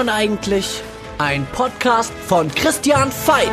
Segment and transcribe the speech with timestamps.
[0.00, 0.82] man eigentlich?
[1.18, 3.50] Ein Podcast von Christian Veit.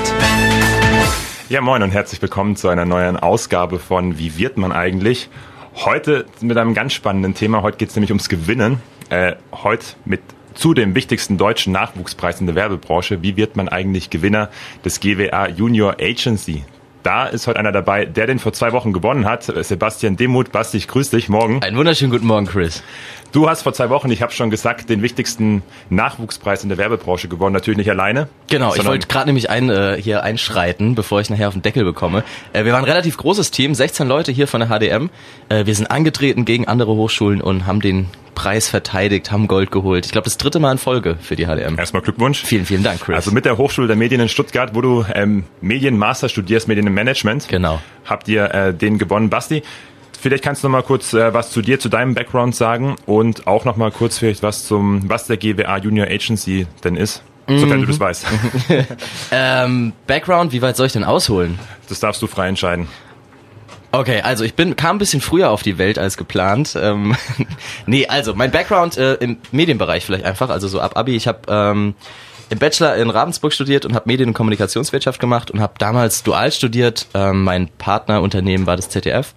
[1.50, 5.30] Ja, moin und herzlich willkommen zu einer neuen Ausgabe von Wie wird man eigentlich?
[5.76, 7.64] Heute mit einem ganz spannenden Thema.
[7.64, 8.82] Heute geht es nämlich ums Gewinnen.
[9.10, 10.22] Äh, heute mit
[10.54, 13.22] zu dem wichtigsten deutschen Nachwuchspreis in der Werbebranche.
[13.22, 14.50] Wie wird man eigentlich Gewinner
[14.86, 16.64] des GWA Junior Agency
[17.08, 19.44] da ist heute einer dabei, der den vor zwei Wochen gewonnen hat.
[19.44, 20.52] Sebastian Demuth.
[20.52, 21.30] Basti, ich grüße dich.
[21.30, 21.62] Morgen.
[21.64, 22.84] Einen wunderschönen guten Morgen, Chris.
[23.32, 27.28] Du hast vor zwei Wochen, ich habe schon gesagt, den wichtigsten Nachwuchspreis in der Werbebranche
[27.28, 27.54] gewonnen.
[27.54, 28.30] Natürlich nicht alleine.
[28.50, 31.84] Genau, ich wollte gerade nämlich ein, äh, hier einschreiten, bevor ich nachher auf den Deckel
[31.84, 32.24] bekomme.
[32.54, 35.10] Äh, wir waren ein relativ großes Team, 16 Leute hier von der HDM.
[35.50, 40.06] Äh, wir sind angetreten gegen andere Hochschulen und haben den Preis verteidigt, haben Gold geholt.
[40.06, 41.78] Ich glaube, das dritte Mal in Folge für die HDM.
[41.78, 42.44] Erstmal Glückwunsch.
[42.44, 43.16] Vielen, vielen Dank, Chris.
[43.16, 47.48] Also mit der Hochschule der Medien in Stuttgart, wo du ähm, Medienmaster studierst, Medienmanagement.
[47.48, 47.82] Genau.
[48.06, 49.32] Habt ihr äh, den gewonnen.
[49.32, 49.64] Basti,
[50.20, 53.48] vielleicht kannst du noch mal kurz äh, was zu dir, zu deinem Background sagen und
[53.48, 57.24] auch noch mal kurz vielleicht was zum, was der GWA Junior Agency denn ist.
[57.50, 58.26] Sofern du das weißt.
[59.32, 61.58] ähm, Background, wie weit soll ich denn ausholen?
[61.88, 62.88] Das darfst du frei entscheiden.
[63.94, 66.78] Okay, also ich bin kam ein bisschen früher auf die Welt als geplant.
[66.80, 67.16] Ähm,
[67.86, 71.16] nee, also mein Background äh, im Medienbereich vielleicht einfach, also so ab Abi.
[71.16, 71.96] Ich habe ähm,
[72.50, 76.52] im Bachelor in Ravensburg studiert und habe Medien- und Kommunikationswirtschaft gemacht und habe damals dual
[76.52, 77.08] studiert.
[77.14, 79.34] Ähm, mein Partnerunternehmen war das ZDF.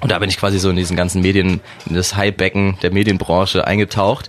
[0.00, 3.66] Und da bin ich quasi so in diesen ganzen Medien, in das Highbecken der Medienbranche
[3.66, 4.28] eingetaucht.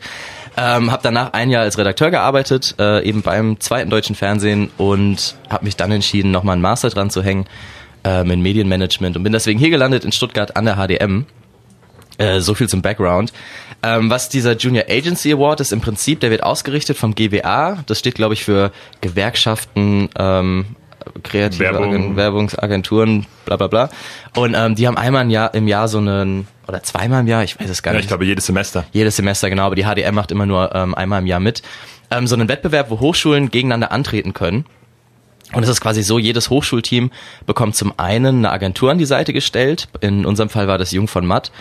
[0.57, 5.35] Ähm, habe danach ein Jahr als Redakteur gearbeitet, äh, eben beim zweiten deutschen Fernsehen und
[5.49, 7.45] habe mich dann entschieden, nochmal einen Master dran zu hängen
[8.03, 11.25] ähm, in Medienmanagement und bin deswegen hier gelandet in Stuttgart an der HDM.
[12.17, 13.31] Äh, so viel zum Background.
[13.81, 17.77] Ähm, was dieser Junior Agency Award ist, im Prinzip, der wird ausgerichtet vom GWA.
[17.85, 20.75] Das steht, glaube ich, für Gewerkschaften, ähm,
[21.23, 22.15] kreative Werbung.
[22.15, 23.89] Werbungsagenturen, bla bla bla.
[24.35, 27.43] Und ähm, die haben einmal im Jahr, im Jahr so einen, oder zweimal im Jahr,
[27.43, 27.99] ich weiß es gar nicht.
[27.99, 28.85] Ja, ich glaube jedes Semester.
[28.91, 31.61] Jedes Semester, genau, aber die HDM macht immer nur ähm, einmal im Jahr mit.
[32.11, 34.65] Ähm, so einen Wettbewerb, wo Hochschulen gegeneinander antreten können.
[35.53, 37.11] Und es ist quasi so, jedes Hochschulteam
[37.45, 39.87] bekommt zum einen eine Agentur an die Seite gestellt.
[39.99, 41.51] In unserem Fall war das Jung von Matt,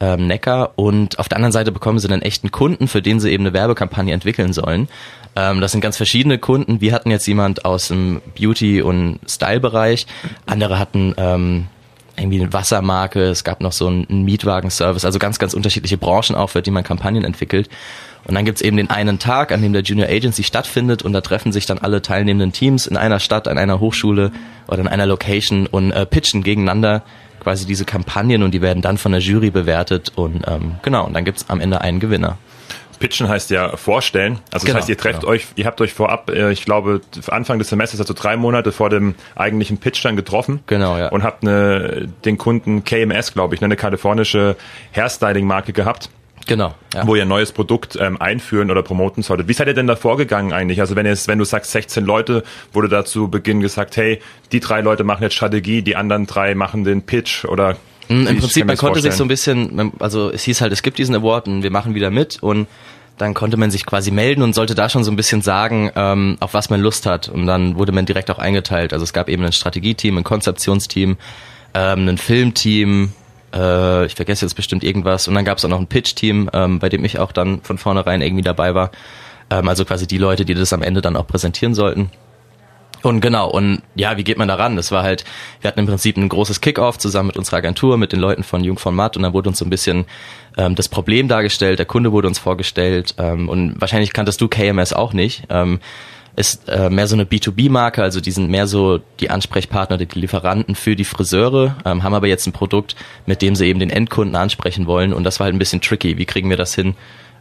[0.00, 0.72] ähm, Neckar.
[0.76, 3.54] Und auf der anderen Seite bekommen sie einen echten Kunden, für den sie eben eine
[3.54, 4.88] Werbekampagne entwickeln sollen.
[5.38, 6.80] Ähm, das sind ganz verschiedene Kunden.
[6.80, 10.06] Wir hatten jetzt jemand aus dem Beauty- und Style-Bereich.
[10.46, 11.66] Andere hatten ähm,
[12.16, 13.22] irgendwie eine Wassermarke.
[13.22, 15.04] Es gab noch so einen Mietwagenservice.
[15.04, 17.68] Also ganz, ganz unterschiedliche Branchen auch, für die man Kampagnen entwickelt.
[18.24, 21.20] Und dann gibt's eben den einen Tag, an dem der Junior Agency stattfindet und da
[21.20, 24.32] treffen sich dann alle teilnehmenden Teams in einer Stadt, an einer Hochschule
[24.66, 27.04] oder in einer Location und äh, pitchen gegeneinander
[27.40, 31.14] quasi diese Kampagnen und die werden dann von der Jury bewertet und ähm, genau, und
[31.14, 32.36] dann gibt's am Ende einen Gewinner.
[32.98, 34.38] Pitchen heißt ja vorstellen.
[34.52, 35.32] Also genau, das heißt, ihr trefft genau.
[35.32, 38.90] euch, ihr habt euch vorab, äh, ich glaube, Anfang des Semesters, also drei Monate vor
[38.90, 40.60] dem eigentlichen Pitch dann getroffen.
[40.66, 41.08] Genau, ja.
[41.08, 44.56] Und habt eine, den Kunden KMS, glaube ich, ne, eine kalifornische
[44.94, 46.10] Hairstyling-Marke gehabt
[46.48, 46.74] Genau.
[46.94, 47.06] Ja.
[47.06, 49.48] Wo ihr ein neues Produkt ähm, einführen oder promoten solltet.
[49.48, 50.80] Wie seid ihr denn da vorgegangen eigentlich?
[50.80, 52.42] Also wenn jetzt, wenn du sagst 16 Leute,
[52.72, 54.20] wurde da zu Beginn gesagt, hey,
[54.50, 57.76] die drei Leute machen jetzt Strategie, die anderen drei machen den Pitch oder
[58.08, 60.98] mhm, Im Prinzip, man konnte sich so ein bisschen, also es hieß halt, es gibt
[60.98, 62.66] diesen Award und wir machen wieder mit und
[63.18, 66.36] dann konnte man sich quasi melden und sollte da schon so ein bisschen sagen, ähm,
[66.40, 67.28] auf was man Lust hat.
[67.28, 68.92] Und dann wurde man direkt auch eingeteilt.
[68.92, 71.16] Also es gab eben ein Strategieteam, ein Konzeptionsteam,
[71.74, 73.12] ähm, ein Filmteam,
[73.54, 75.28] äh, ich vergesse jetzt bestimmt irgendwas.
[75.28, 77.78] Und dann gab es auch noch ein Pitch-Team, ähm, bei dem ich auch dann von
[77.78, 78.90] vornherein irgendwie dabei war.
[79.50, 82.10] Ähm, also quasi die Leute, die das am Ende dann auch präsentieren sollten.
[83.02, 84.74] Und genau, und ja, wie geht man da ran?
[84.74, 85.24] Das war halt,
[85.60, 88.64] wir hatten im Prinzip ein großes Kick-Off zusammen mit unserer Agentur, mit den Leuten von
[88.64, 90.04] Jung von Matt und dann wurde uns so ein bisschen
[90.58, 94.92] ähm, das Problem dargestellt, der Kunde wurde uns vorgestellt ähm, und wahrscheinlich kanntest du KMS
[94.92, 95.44] auch nicht.
[95.48, 95.80] Ähm,
[96.36, 100.76] ist äh, mehr so eine B2B-Marke, also die sind mehr so die Ansprechpartner, die Lieferanten
[100.76, 102.94] für die Friseure, ähm, haben aber jetzt ein Produkt,
[103.26, 106.16] mit dem sie eben den Endkunden ansprechen wollen und das war halt ein bisschen tricky.
[106.16, 106.94] Wie kriegen wir das hin,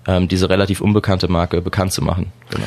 [0.07, 2.31] ähm, diese relativ unbekannte Marke bekannt zu machen?
[2.49, 2.65] Genau.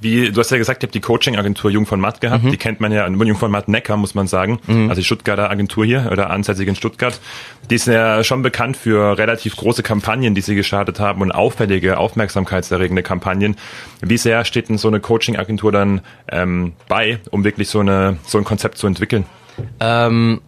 [0.00, 2.44] Wie, du hast ja gesagt, ihr habt die Coaching-Agentur Jung von Matt gehabt.
[2.44, 2.50] Mhm.
[2.50, 4.58] Die kennt man ja, Jung von Matt Neckar, muss man sagen.
[4.66, 4.88] Mhm.
[4.88, 7.20] Also die Stuttgarter Agentur hier oder ansässig in Stuttgart.
[7.68, 11.98] Die ist ja schon bekannt für relativ große Kampagnen, die sie gestartet haben und auffällige,
[11.98, 13.56] aufmerksamkeitserregende Kampagnen.
[14.00, 16.00] Wie sehr steht denn so eine Coaching-Agentur dann
[16.30, 19.26] ähm, bei, um wirklich so, eine, so ein Konzept zu entwickeln?
[19.80, 20.40] Ähm,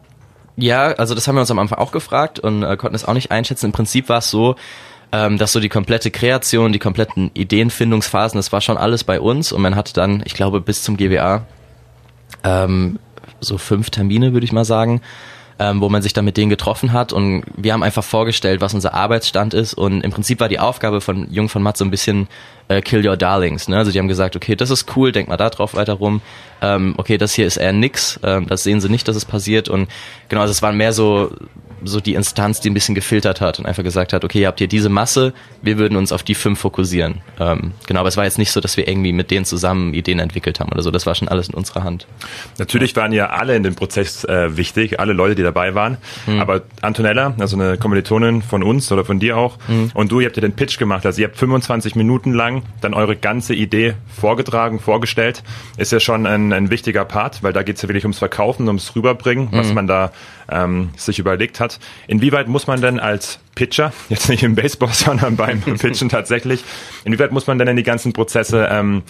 [0.57, 3.15] ja, also das haben wir uns am Anfang auch gefragt und äh, konnten es auch
[3.15, 3.67] nicht einschätzen.
[3.67, 4.57] Im Prinzip war es so,
[5.13, 9.53] ähm, dass so die komplette Kreation, die kompletten Ideenfindungsphasen, das war schon alles bei uns
[9.53, 11.47] und man hatte dann, ich glaube, bis zum GWA
[12.45, 12.99] ähm,
[13.41, 15.01] so fünf Termine, würde ich mal sagen.
[15.59, 18.75] ähm, wo man sich dann mit denen getroffen hat und wir haben einfach vorgestellt, was
[18.75, 21.91] unser Arbeitsstand ist und im Prinzip war die Aufgabe von Jung von Matt so ein
[21.91, 22.27] bisschen
[22.69, 23.69] äh, Kill Your Darlings.
[23.69, 23.77] Ne?
[23.77, 26.21] Also die haben gesagt, okay, das ist cool, denk mal da drauf weiter rum.
[26.61, 29.69] Ähm, okay, das hier ist eher nix, ähm, das sehen sie nicht, dass es passiert
[29.69, 29.89] und
[30.29, 31.33] genau, also es waren mehr so
[31.85, 34.59] so die Instanz, die ein bisschen gefiltert hat und einfach gesagt hat, okay, ihr habt
[34.59, 35.33] hier diese Masse,
[35.63, 37.21] wir würden uns auf die fünf fokussieren.
[37.41, 40.19] Ähm, genau, aber es war jetzt nicht so, dass wir irgendwie mit denen zusammen Ideen
[40.19, 40.91] entwickelt haben oder so.
[40.91, 42.07] Das war schon alles in unserer Hand.
[42.59, 45.99] Natürlich waren ja alle in dem Prozess äh, wichtig, alle Leute, die dabei waren.
[46.27, 46.41] Mhm.
[46.41, 49.91] Aber Antonella, also eine Kommilitonin von uns oder von dir auch, mhm.
[49.95, 51.05] und du, ihr habt ja den Pitch gemacht.
[51.07, 55.43] Also ihr habt 25 Minuten lang dann eure ganze Idee vorgetragen, vorgestellt.
[55.79, 58.67] Ist ja schon ein, ein wichtiger Part, weil da geht es ja wirklich ums Verkaufen,
[58.67, 59.57] ums Rüberbringen, mhm.
[59.57, 60.13] was man da
[60.51, 61.79] ähm, sich überlegt hat.
[62.07, 66.65] Inwieweit muss man denn als Pitcher, jetzt nicht im Baseball, sondern beim Pitchen tatsächlich,
[67.05, 69.03] inwieweit muss man denn in die ganzen Prozesse ähm,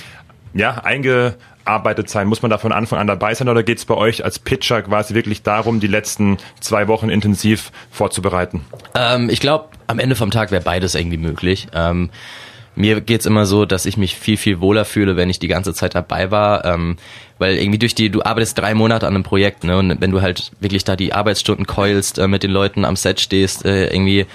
[0.55, 2.27] ja, eingearbeitet sein?
[2.27, 4.83] Muss man da von Anfang an dabei sein oder geht es bei euch als Pitcher
[4.83, 8.65] quasi wirklich darum, die letzten zwei Wochen intensiv vorzubereiten?
[8.95, 11.69] Ähm, ich glaube, am Ende vom Tag wäre beides irgendwie möglich.
[11.75, 12.11] Ähm,
[12.75, 15.75] mir geht's immer so, dass ich mich viel, viel wohler fühle, wenn ich die ganze
[15.75, 16.65] Zeit dabei war.
[16.65, 16.97] Ähm,
[17.39, 19.77] weil irgendwie durch die, du arbeitest drei Monate an einem Projekt, ne?
[19.77, 23.21] Und wenn du halt wirklich da die Arbeitsstunden keulst, äh, mit den Leuten am Set
[23.21, 24.27] stehst, äh, irgendwie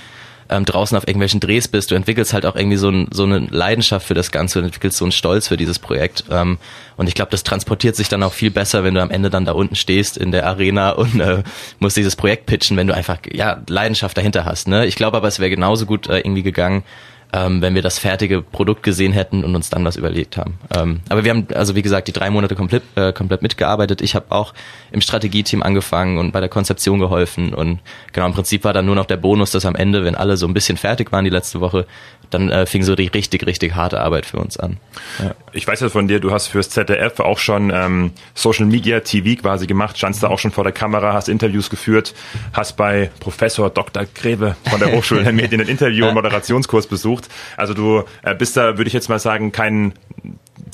[0.49, 3.39] ähm, draußen auf irgendwelchen Drehs bist, du entwickelst halt auch irgendwie so, ein, so eine
[3.39, 6.25] Leidenschaft für das Ganze und entwickelst so einen Stolz für dieses Projekt.
[6.29, 6.57] Ähm,
[6.95, 9.45] und ich glaube, das transportiert sich dann auch viel besser, wenn du am Ende dann
[9.45, 11.43] da unten stehst in der Arena und äh,
[11.79, 14.67] musst dieses Projekt pitchen, wenn du einfach ja Leidenschaft dahinter hast.
[14.67, 14.85] Ne?
[14.85, 16.83] Ich glaube aber, es wäre genauso gut äh, irgendwie gegangen,
[17.33, 20.57] ähm, wenn wir das fertige Produkt gesehen hätten und uns dann was überlegt haben.
[20.75, 24.01] Ähm, aber wir haben, also wie gesagt, die drei Monate komplett, äh, komplett mitgearbeitet.
[24.01, 24.53] Ich habe auch
[24.91, 27.53] im Strategieteam angefangen und bei der Konzeption geholfen.
[27.53, 27.79] Und
[28.13, 30.47] genau, im Prinzip war dann nur noch der Bonus, dass am Ende, wenn alle so
[30.47, 31.85] ein bisschen fertig waren die letzte Woche,
[32.29, 34.77] dann äh, fing so die richtig, richtig harte Arbeit für uns an.
[35.19, 35.35] Ja.
[35.53, 39.41] Ich weiß ja von dir, du hast fürs ZDF auch schon ähm, Social Media TV
[39.41, 42.13] quasi gemacht, standst da auch schon vor der Kamera, hast Interviews geführt,
[42.53, 44.05] hast bei Professor Dr.
[44.13, 47.29] Grebe von der Hochschule der Medien ein Interview- und Moderationskurs besucht.
[47.55, 49.93] Also du äh, bist da, würde ich jetzt mal sagen, kein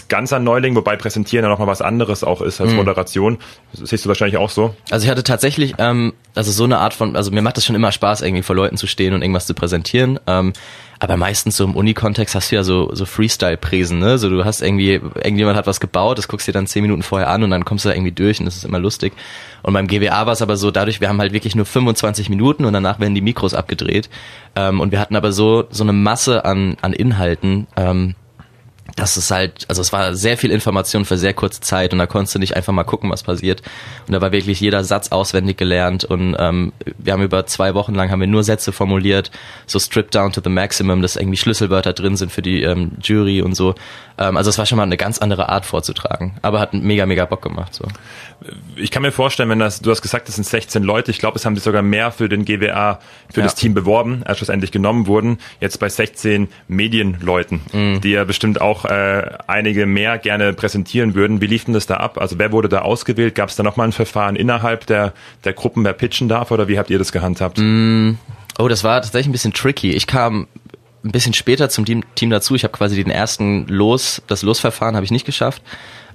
[0.09, 2.77] ganzer Neuling, wobei Präsentieren ja noch mal was anderes auch ist als mhm.
[2.77, 3.38] Moderation.
[3.71, 4.75] Das siehst du wahrscheinlich auch so.
[4.91, 7.75] Also ich hatte tatsächlich, ähm, also so eine Art von, also mir macht das schon
[7.75, 10.19] immer Spaß, irgendwie vor Leuten zu stehen und irgendwas zu präsentieren.
[10.27, 10.53] Ähm,
[11.03, 14.17] aber meistens so im Uni-Kontext hast du ja so, so Freestyle-Präsen, ne?
[14.17, 17.03] So du hast irgendwie, irgendjemand hat was gebaut, das guckst du dir dann zehn Minuten
[17.03, 19.11] vorher an und dann kommst du da irgendwie durch und das ist immer lustig.
[19.63, 22.63] Und beim GWA war es aber so, dadurch, wir haben halt wirklich nur 25 Minuten
[22.63, 24.09] und danach werden die Mikros abgedreht.
[24.55, 28.15] Ähm, und wir hatten aber so, so eine Masse an, an Inhalten, ähm,
[28.95, 32.05] das ist halt, also es war sehr viel Information für sehr kurze Zeit und da
[32.05, 33.63] konntest du nicht einfach mal gucken, was passiert.
[34.07, 37.95] Und da war wirklich jeder Satz auswendig gelernt und ähm, wir haben über zwei Wochen
[37.95, 39.31] lang haben wir nur Sätze formuliert,
[39.65, 43.41] so stripped down to the maximum, dass irgendwie Schlüsselwörter drin sind für die ähm, Jury
[43.41, 43.73] und so.
[44.17, 47.25] Ähm, also es war schon mal eine ganz andere Art vorzutragen, aber hat mega, mega
[47.25, 47.73] Bock gemacht.
[47.73, 47.85] So.
[48.75, 51.37] Ich kann mir vorstellen, wenn das, du hast gesagt, es sind 16 Leute, ich glaube,
[51.37, 52.99] es haben sich sogar mehr für den GWA,
[53.31, 53.43] für ja.
[53.45, 55.37] das Team beworben, als schlussendlich genommen wurden.
[55.59, 58.01] Jetzt bei 16 Medienleuten, mhm.
[58.01, 61.41] die ja bestimmt auch äh, einige mehr gerne präsentieren würden.
[61.41, 62.17] Wie lief denn das da ab?
[62.17, 63.35] Also wer wurde da ausgewählt?
[63.35, 65.13] Gab es da nochmal ein Verfahren innerhalb der,
[65.43, 67.57] der Gruppen, wer pitchen darf oder wie habt ihr das gehandhabt?
[67.57, 68.17] Mhm.
[68.59, 69.91] Oh, das war tatsächlich ein bisschen tricky.
[69.91, 70.47] Ich kam
[71.03, 72.55] ein bisschen später zum Team, Team dazu.
[72.55, 75.61] Ich habe quasi den ersten Los, das Losverfahren habe ich nicht geschafft.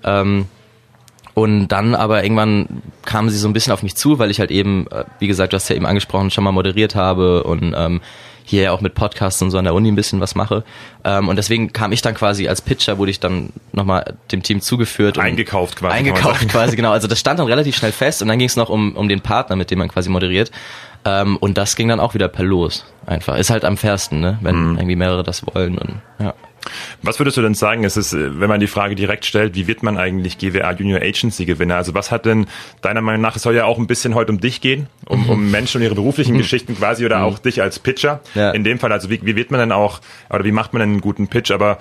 [0.05, 0.47] Ähm,
[1.39, 4.51] und dann aber irgendwann kamen sie so ein bisschen auf mich zu, weil ich halt
[4.51, 8.01] eben, äh, wie gesagt, du hast ja eben angesprochen, schon mal moderiert habe und ähm,
[8.45, 10.65] hier ja auch mit Podcasts und so an der Uni ein bisschen was mache.
[11.05, 14.61] Ähm, und deswegen kam ich dann quasi als Pitcher, wurde ich dann nochmal dem Team
[14.61, 15.17] zugeführt.
[15.17, 15.97] Eingekauft quasi.
[15.97, 16.91] Eingekauft quasi, genau.
[16.91, 19.21] Also das stand dann relativ schnell fest und dann ging es noch um, um den
[19.21, 20.51] Partner, mit dem man quasi moderiert.
[21.05, 22.85] Ähm, und das ging dann auch wieder per Los.
[23.07, 23.37] Einfach.
[23.37, 24.39] Ist halt am fairsten, ne?
[24.41, 24.77] Wenn mhm.
[24.79, 26.35] irgendwie mehrere das wollen und ja.
[27.03, 29.83] Was würdest du denn sagen, ist es, wenn man die Frage direkt stellt, wie wird
[29.83, 31.77] man eigentlich GWA Junior Agency Gewinner?
[31.77, 32.47] Also was hat denn
[32.83, 35.31] deiner Meinung nach, es soll ja auch ein bisschen heute um dich gehen, um, mhm.
[35.31, 36.39] um Menschen und ihre beruflichen mhm.
[36.39, 37.25] Geschichten quasi oder mhm.
[37.25, 38.21] auch dich als Pitcher.
[38.35, 38.51] Ja.
[38.51, 40.91] In dem Fall, also wie, wie wird man denn auch, oder wie macht man denn
[40.91, 41.51] einen guten Pitch?
[41.51, 41.79] Aber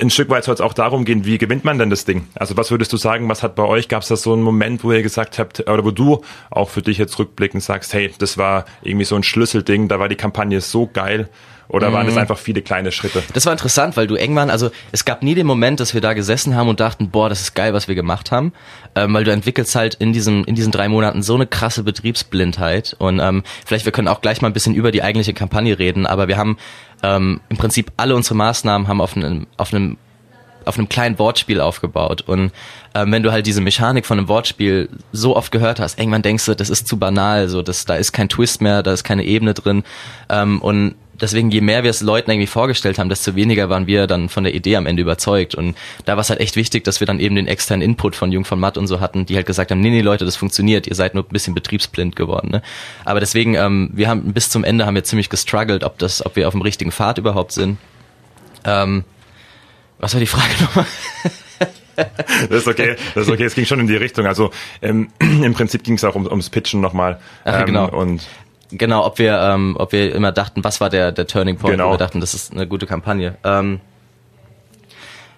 [0.00, 2.28] ein Stück weit soll es auch darum gehen, wie gewinnt man denn das Ding?
[2.34, 4.84] Also was würdest du sagen, was hat bei euch, gab es da so einen Moment,
[4.84, 8.38] wo ihr gesagt habt, oder wo du auch für dich jetzt rückblickend sagst, hey, das
[8.38, 11.28] war irgendwie so ein Schlüsselding, da war die Kampagne so geil,
[11.68, 12.22] oder waren das mhm.
[12.22, 13.22] einfach viele kleine Schritte?
[13.34, 16.14] Das war interessant, weil du irgendwann, also es gab nie den Moment, dass wir da
[16.14, 18.52] gesessen haben und dachten, boah, das ist geil, was wir gemacht haben,
[18.94, 22.96] ähm, weil du entwickelst halt in diesen in diesen drei Monaten so eine krasse Betriebsblindheit
[22.98, 26.06] und ähm, vielleicht wir können auch gleich mal ein bisschen über die eigentliche Kampagne reden,
[26.06, 26.56] aber wir haben
[27.02, 29.98] ähm, im Prinzip alle unsere Maßnahmen haben auf einem auf einem
[30.68, 32.22] auf einem kleinen Wortspiel aufgebaut.
[32.22, 32.52] Und
[32.94, 36.44] ähm, wenn du halt diese Mechanik von einem Wortspiel so oft gehört hast, irgendwann denkst
[36.44, 39.24] du, das ist zu banal, so das, da ist kein Twist mehr, da ist keine
[39.24, 39.82] Ebene drin.
[40.28, 44.06] Ähm, und deswegen, je mehr wir es Leuten irgendwie vorgestellt haben, desto weniger waren wir
[44.06, 45.54] dann von der Idee am Ende überzeugt.
[45.54, 48.32] Und da war es halt echt wichtig, dass wir dann eben den externen Input von
[48.32, 50.86] Jung von Matt und so hatten, die halt gesagt haben, nee, nee, Leute, das funktioniert,
[50.86, 52.50] ihr seid nur ein bisschen betriebsblind geworden.
[52.50, 52.62] Ne?
[53.04, 56.36] Aber deswegen, ähm, wir haben bis zum Ende haben wir ziemlich gestruggelt, ob das, ob
[56.36, 57.78] wir auf dem richtigen Pfad überhaupt sind.
[58.64, 59.04] Ähm,
[59.98, 60.86] was war die Frage nochmal?
[62.48, 63.44] das ist okay, das ist okay.
[63.44, 64.26] Es ging schon in die Richtung.
[64.26, 64.50] Also
[64.82, 67.20] ähm, im Prinzip ging es auch um, ums Pitchen nochmal.
[67.44, 67.88] Ähm, genau.
[67.88, 68.26] Und
[68.70, 71.74] genau, ob wir, ähm, ob wir immer dachten, was war der der Turning Point?
[71.74, 71.88] Genau.
[71.88, 73.36] Wo wir dachten, das ist eine gute Kampagne.
[73.44, 73.80] Ähm,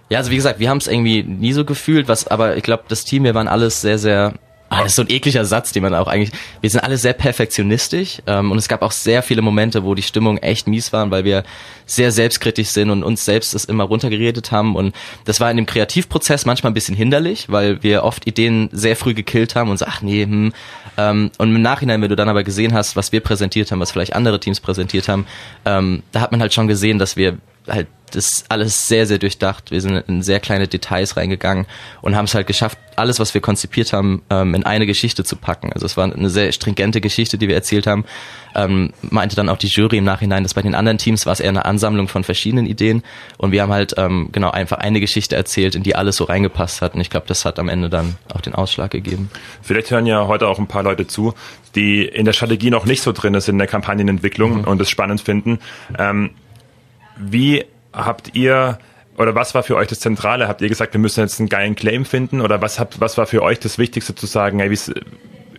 [0.08, 2.84] ja, also wie gesagt, wir haben es irgendwie nie so gefühlt, was, aber ich glaube,
[2.88, 4.34] das Team, wir waren alles sehr, sehr
[4.73, 6.31] Ah, das ist so ein ekliger Satz, den man auch eigentlich.
[6.61, 10.03] Wir sind alle sehr perfektionistisch ähm, und es gab auch sehr viele Momente, wo die
[10.03, 11.43] Stimmung echt mies waren, weil wir
[11.87, 14.77] sehr selbstkritisch sind und uns selbst das immer runtergeredet haben.
[14.77, 18.95] Und das war in dem Kreativprozess manchmal ein bisschen hinderlich, weil wir oft Ideen sehr
[18.95, 20.53] früh gekillt haben und so, ach nee, hm.
[20.97, 23.91] Ähm, und im Nachhinein, wenn du dann aber gesehen hast, was wir präsentiert haben, was
[23.91, 25.27] vielleicht andere Teams präsentiert haben,
[25.65, 29.71] ähm, da hat man halt schon gesehen, dass wir halt das alles sehr, sehr durchdacht.
[29.71, 31.67] Wir sind in sehr kleine Details reingegangen
[32.02, 35.37] und haben es halt geschafft, alles, was wir konzipiert haben, ähm, in eine Geschichte zu
[35.37, 35.73] packen.
[35.73, 38.05] Also es war eine sehr stringente Geschichte, die wir erzählt haben.
[38.55, 41.40] Ähm, meinte dann auch die Jury im Nachhinein, dass bei den anderen Teams war es
[41.40, 43.02] eher eine Ansammlung von verschiedenen Ideen
[43.38, 46.83] und wir haben halt ähm, genau einfach eine Geschichte erzählt, in die alles so reingepasst
[46.83, 49.31] hat und ich glaube, das hat am Ende dann auch den Ausschlag gegeben.
[49.62, 51.35] Vielleicht hören ja heute auch ein paar Leute zu,
[51.76, 54.64] die in der Strategie noch nicht so drin sind in der Kampagnenentwicklung mhm.
[54.64, 55.61] und es spannend finden.
[57.21, 58.78] Wie habt ihr
[59.20, 60.49] oder was war für euch das Zentrale?
[60.49, 62.40] Habt ihr gesagt, wir müssen jetzt einen geilen Claim finden?
[62.40, 64.70] Oder was, habt, was war für euch das Wichtigste zu sagen, hey,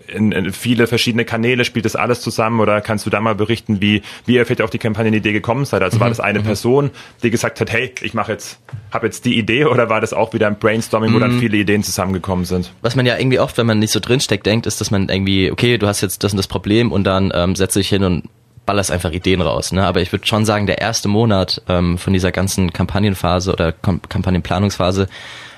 [0.07, 2.59] in, in viele verschiedene Kanäle spielt das alles zusammen?
[2.59, 5.83] Oder kannst du da mal berichten, wie, wie ihr vielleicht auf die Kampagnenidee gekommen seid?
[5.83, 6.01] Also mhm.
[6.01, 6.43] war das eine mhm.
[6.43, 6.89] Person,
[7.23, 8.59] die gesagt hat, hey, ich mache jetzt,
[8.91, 11.21] habe jetzt die Idee, oder war das auch wieder ein Brainstorming, wo mhm.
[11.21, 12.73] dann viele Ideen zusammengekommen sind?
[12.81, 15.51] Was man ja irgendwie oft, wenn man nicht so drinsteckt, denkt, ist, dass man irgendwie,
[15.51, 18.23] okay, du hast jetzt das und das Problem und dann ähm, setze ich hin und
[18.65, 19.71] ballerst einfach Ideen raus.
[19.71, 19.85] Ne?
[19.85, 24.01] Aber ich würde schon sagen, der erste Monat ähm, von dieser ganzen Kampagnenphase oder Kom
[24.07, 25.07] Kampagnenplanungsphase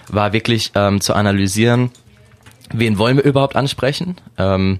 [0.09, 1.91] war wirklich ähm, zu analysieren,
[2.71, 4.17] wen wollen wir überhaupt ansprechen?
[4.37, 4.79] Ähm,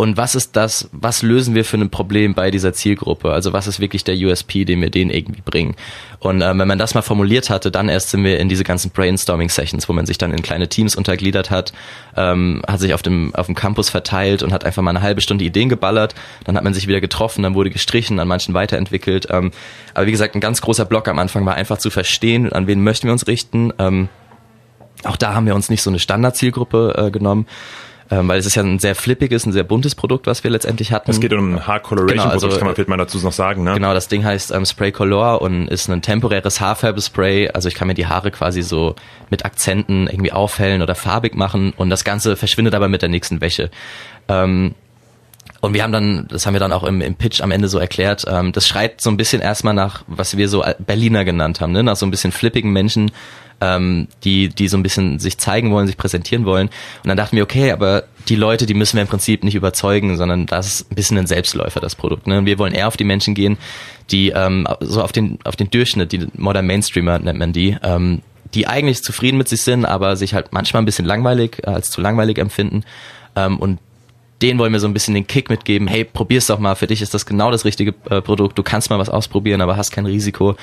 [0.00, 3.32] und was ist das, was lösen wir für ein Problem bei dieser Zielgruppe?
[3.32, 5.74] Also was ist wirklich der USP, den wir denen irgendwie bringen?
[6.20, 8.92] Und äh, wenn man das mal formuliert hatte, dann erst sind wir in diese ganzen
[8.92, 11.72] Brainstorming-Sessions, wo man sich dann in kleine Teams untergliedert hat,
[12.16, 15.20] ähm, hat sich auf dem, auf dem Campus verteilt und hat einfach mal eine halbe
[15.20, 16.14] Stunde Ideen geballert.
[16.44, 19.26] Dann hat man sich wieder getroffen, dann wurde gestrichen, an manchen weiterentwickelt.
[19.30, 19.50] Ähm,
[19.94, 22.84] aber wie gesagt, ein ganz großer Block am Anfang war einfach zu verstehen, an wen
[22.84, 23.72] möchten wir uns richten.
[23.80, 24.08] Ähm,
[25.02, 27.46] auch da haben wir uns nicht so eine Standardzielgruppe äh, genommen,
[28.10, 30.92] ähm, weil es ist ja ein sehr flippiges, ein sehr buntes Produkt, was wir letztendlich
[30.92, 31.10] hatten.
[31.10, 33.64] Es geht um ein Haarcoloration-Produkt, genau, also, kann man vielleicht mal dazu noch sagen.
[33.64, 33.74] Ne?
[33.74, 37.50] Genau, das Ding heißt ähm, Spray Color und ist ein temporäres Haarfärbespray.
[37.50, 38.94] Also ich kann mir die Haare quasi so
[39.30, 43.40] mit Akzenten irgendwie aufhellen oder farbig machen und das Ganze verschwindet aber mit der nächsten
[43.40, 43.70] Wäsche.
[44.28, 44.74] Ähm,
[45.60, 47.78] und wir haben dann, das haben wir dann auch im, im Pitch am Ende so
[47.78, 51.72] erklärt, ähm, das schreit so ein bisschen erstmal nach, was wir so Berliner genannt haben,
[51.72, 51.82] ne?
[51.82, 53.10] nach so ein bisschen flippigen Menschen,
[53.60, 56.68] ähm, die, die so ein bisschen sich zeigen wollen, sich präsentieren wollen.
[56.68, 60.16] Und dann dachten wir, okay, aber die Leute, die müssen wir im Prinzip nicht überzeugen,
[60.16, 62.26] sondern das ist ein bisschen ein Selbstläufer, das Produkt.
[62.26, 62.38] Ne?
[62.38, 63.58] Und wir wollen eher auf die Menschen gehen,
[64.10, 68.22] die ähm, so auf den, auf den Durchschnitt, die Modern Mainstreamer nennt man die, ähm,
[68.54, 71.90] die eigentlich zufrieden mit sich sind, aber sich halt manchmal ein bisschen langweilig, äh, als
[71.90, 72.84] zu langweilig empfinden.
[73.36, 73.78] Ähm, und
[74.40, 77.02] denen wollen wir so ein bisschen den Kick mitgeben, hey, probier's doch mal, für dich
[77.02, 80.06] ist das genau das richtige äh, Produkt, du kannst mal was ausprobieren, aber hast kein
[80.06, 80.56] Risiko.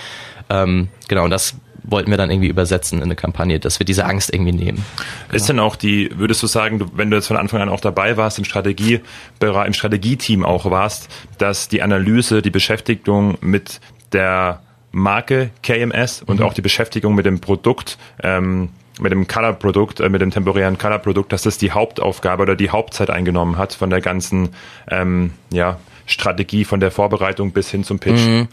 [0.50, 1.56] Ähm, genau, und das
[1.88, 4.86] wollten wir dann irgendwie übersetzen in eine Kampagne, dass wir diese Angst irgendwie nehmen.
[5.28, 5.36] Genau.
[5.36, 7.80] Ist denn auch die, würdest du sagen, du, wenn du jetzt von Anfang an auch
[7.80, 9.02] dabei warst, im Strategie,
[9.40, 13.80] im Strategieteam auch warst, dass die Analyse, die Beschäftigung mit
[14.12, 14.62] der
[14.92, 16.46] Marke KMS und mhm.
[16.46, 21.34] auch die Beschäftigung mit dem Produkt, ähm, mit dem Color-Produkt, äh, mit dem temporären Color-Produkt,
[21.34, 24.50] dass das die Hauptaufgabe oder die Hauptzeit eingenommen hat von der ganzen
[24.90, 28.26] ähm, ja, Strategie, von der Vorbereitung bis hin zum Pitch.
[28.26, 28.48] Mhm.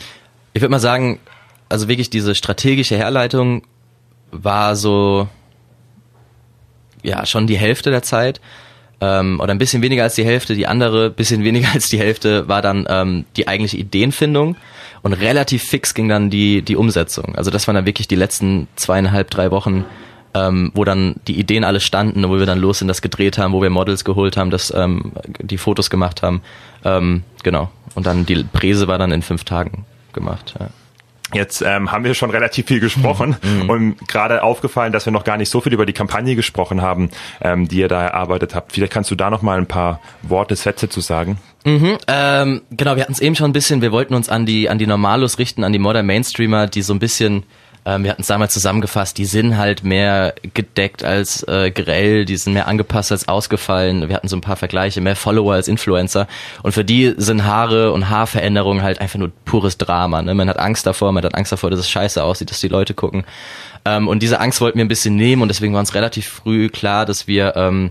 [0.53, 1.21] Ich würde mal sagen,
[1.73, 3.63] also wirklich diese strategische Herleitung
[4.31, 5.27] war so,
[7.03, 8.41] ja, schon die Hälfte der Zeit.
[9.01, 10.55] Ähm, oder ein bisschen weniger als die Hälfte.
[10.55, 14.57] Die andere, bisschen weniger als die Hälfte, war dann ähm, die eigentliche Ideenfindung.
[15.01, 17.35] Und relativ fix ging dann die, die Umsetzung.
[17.35, 19.85] Also das waren dann wirklich die letzten zweieinhalb, drei Wochen,
[20.35, 23.53] ähm, wo dann die Ideen alle standen, wo wir dann los sind, das gedreht haben,
[23.53, 26.43] wo wir Models geholt haben, das, ähm, die Fotos gemacht haben.
[26.85, 27.71] Ähm, genau.
[27.95, 30.55] Und dann die Präse war dann in fünf Tagen gemacht.
[30.61, 30.69] Ja.
[31.33, 33.71] Jetzt ähm, haben wir schon relativ viel gesprochen mhm.
[33.71, 37.11] und gerade aufgefallen, dass wir noch gar nicht so viel über die Kampagne gesprochen haben,
[37.41, 38.73] ähm, die ihr da erarbeitet habt.
[38.73, 41.39] Vielleicht kannst du da noch mal ein paar Worte, Sätze zu sagen.
[41.65, 43.83] Mhm, ähm, genau, wir hatten es eben schon ein bisschen.
[43.83, 46.93] Wir wollten uns an die an die Normalos richten, an die Modern Mainstreamer, die so
[46.93, 47.45] ein bisschen
[47.85, 52.37] Ähm, wir hatten es damals zusammengefasst, die sind halt mehr gedeckt als äh, grell, die
[52.37, 54.09] sind mehr angepasst als ausgefallen.
[54.09, 56.29] Wir hatten so ein paar Vergleiche, mehr Follower als Influencer.
[56.63, 60.23] Und für die sind Haare und Haarveränderungen halt einfach nur pures Drama.
[60.23, 60.35] Ne?
[60.35, 62.95] Man hat Angst davor, man hat Angst davor, dass es scheiße aussieht, dass die Leute
[62.95, 63.25] gucken.
[63.85, 66.69] Ähm, und diese Angst wollten wir ein bisschen nehmen und deswegen war uns relativ früh
[66.69, 67.91] klar, dass wir ähm,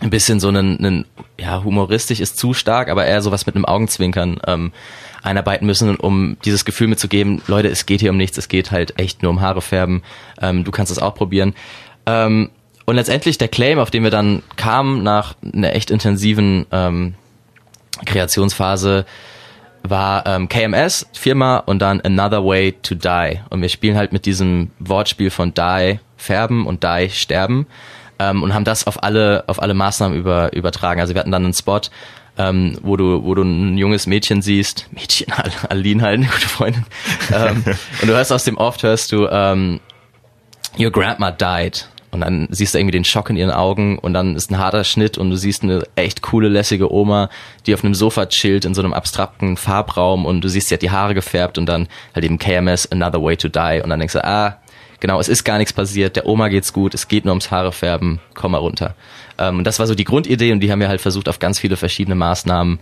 [0.00, 1.06] ein bisschen so einen, einen
[1.40, 4.72] ja, humoristisch ist zu stark, aber eher sowas mit einem Augenzwinkern ähm,
[5.22, 8.98] einarbeiten müssen, um dieses Gefühl mitzugeben, Leute, es geht hier um nichts, es geht halt
[8.98, 10.02] echt nur um Haare färben,
[10.40, 11.54] ähm, du kannst es auch probieren.
[12.06, 12.50] Ähm,
[12.86, 17.14] und letztendlich der Claim, auf den wir dann kamen nach einer echt intensiven ähm,
[18.06, 19.04] Kreationsphase,
[19.82, 23.40] war ähm, KMS, Firma und dann Another Way to Die.
[23.50, 27.66] Und wir spielen halt mit diesem Wortspiel von Die, färben und Die, sterben.
[28.18, 31.00] Ähm, und haben das auf alle, auf alle Maßnahmen über, übertragen.
[31.00, 31.80] Also wir hatten dann einen Spot,
[32.38, 35.32] ähm, wo du, wo du ein junges Mädchen siehst, Mädchen,
[35.68, 36.84] Aline halt, eine gute Freundin,
[37.32, 37.64] ähm,
[38.00, 39.80] und du hörst aus dem Oft, hörst du, ähm,
[40.78, 41.88] Your grandma died.
[42.10, 44.84] Und dann siehst du irgendwie den Schock in ihren Augen und dann ist ein harter
[44.84, 47.28] Schnitt und du siehst eine echt coole, lässige Oma,
[47.66, 50.80] die auf einem Sofa chillt in so einem abstrakten Farbraum und du siehst, sie hat
[50.80, 53.80] die Haare gefärbt und dann halt eben KMS, Another Way to Die.
[53.82, 54.56] Und dann denkst du, ah,
[55.00, 57.72] genau, es ist gar nichts passiert, der Oma geht's gut, es geht nur ums Haare
[57.72, 58.94] färben, komm mal runter.
[59.38, 61.58] Ähm, und das war so die Grundidee und die haben wir halt versucht auf ganz
[61.58, 62.78] viele verschiedene Maßnahmen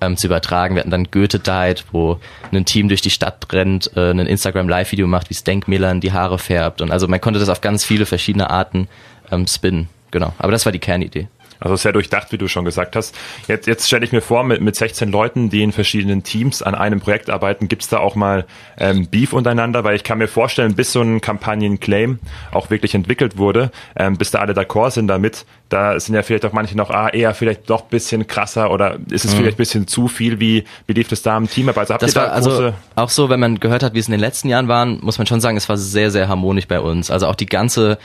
[0.00, 0.74] ähm, zu übertragen.
[0.74, 2.18] Wir hatten dann Goethe Died, wo
[2.52, 6.12] ein Team durch die Stadt rennt, äh, ein Instagram Live-Video macht, wie es Denkmälern die
[6.12, 6.80] Haare färbt.
[6.80, 8.88] Und also man konnte das auf ganz viele verschiedene Arten
[9.30, 9.88] ähm, spinnen.
[10.10, 10.32] Genau.
[10.38, 11.28] Aber das war die Kernidee.
[11.60, 13.14] Also sehr durchdacht, wie du schon gesagt hast.
[13.48, 16.74] Jetzt, jetzt stelle ich mir vor, mit, mit 16 Leuten, die in verschiedenen Teams an
[16.74, 18.44] einem Projekt arbeiten, gibt's da auch mal
[18.78, 19.84] ähm, Beef untereinander?
[19.84, 22.18] Weil ich kann mir vorstellen, bis so ein Kampagnenclaim
[22.52, 26.44] auch wirklich entwickelt wurde, ähm, bis da alle d'accord sind damit, da sind ja vielleicht
[26.44, 29.38] auch manche noch ah, eher vielleicht doch bisschen krasser oder ist es mhm.
[29.38, 30.38] vielleicht bisschen zu viel?
[30.38, 31.68] Wie, wie lief das da im Team?
[31.68, 33.98] Aber also habt das ihr da war also auch so, wenn man gehört hat, wie
[33.98, 36.68] es in den letzten Jahren waren, muss man schon sagen, es war sehr, sehr harmonisch
[36.68, 37.10] bei uns.
[37.10, 37.98] Also auch die ganze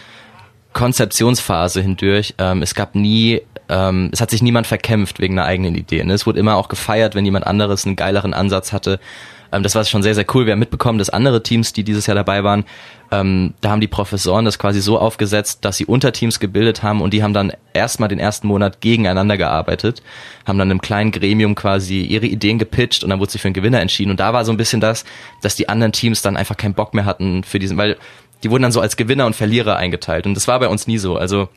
[0.74, 2.36] Konzeptionsphase hindurch.
[2.38, 6.04] Ähm, es gab nie, ähm, es hat sich niemand verkämpft wegen einer eigenen Idee.
[6.04, 6.13] Ne?
[6.13, 9.00] Es wurde immer auch gefeiert, wenn jemand anderes einen geileren Ansatz hatte.
[9.51, 10.46] Ähm, das war schon sehr, sehr cool.
[10.46, 12.66] Wir haben mitbekommen, dass andere Teams, die dieses Jahr dabei waren,
[13.12, 17.13] ähm, da haben die Professoren das quasi so aufgesetzt, dass sie Unterteams gebildet haben und
[17.13, 20.01] die haben dann erstmal den ersten Monat gegeneinander gearbeitet,
[20.48, 23.54] haben dann im kleinen Gremium quasi ihre Ideen gepitcht und dann wurde sich für einen
[23.54, 24.12] Gewinner entschieden.
[24.12, 25.04] Und da war so ein bisschen das,
[25.42, 27.98] dass die anderen Teams dann einfach keinen Bock mehr hatten für diesen, weil
[28.43, 30.25] die wurden dann so als Gewinner und Verlierer eingeteilt.
[30.25, 31.17] Und das war bei uns nie so.
[31.17, 31.50] Also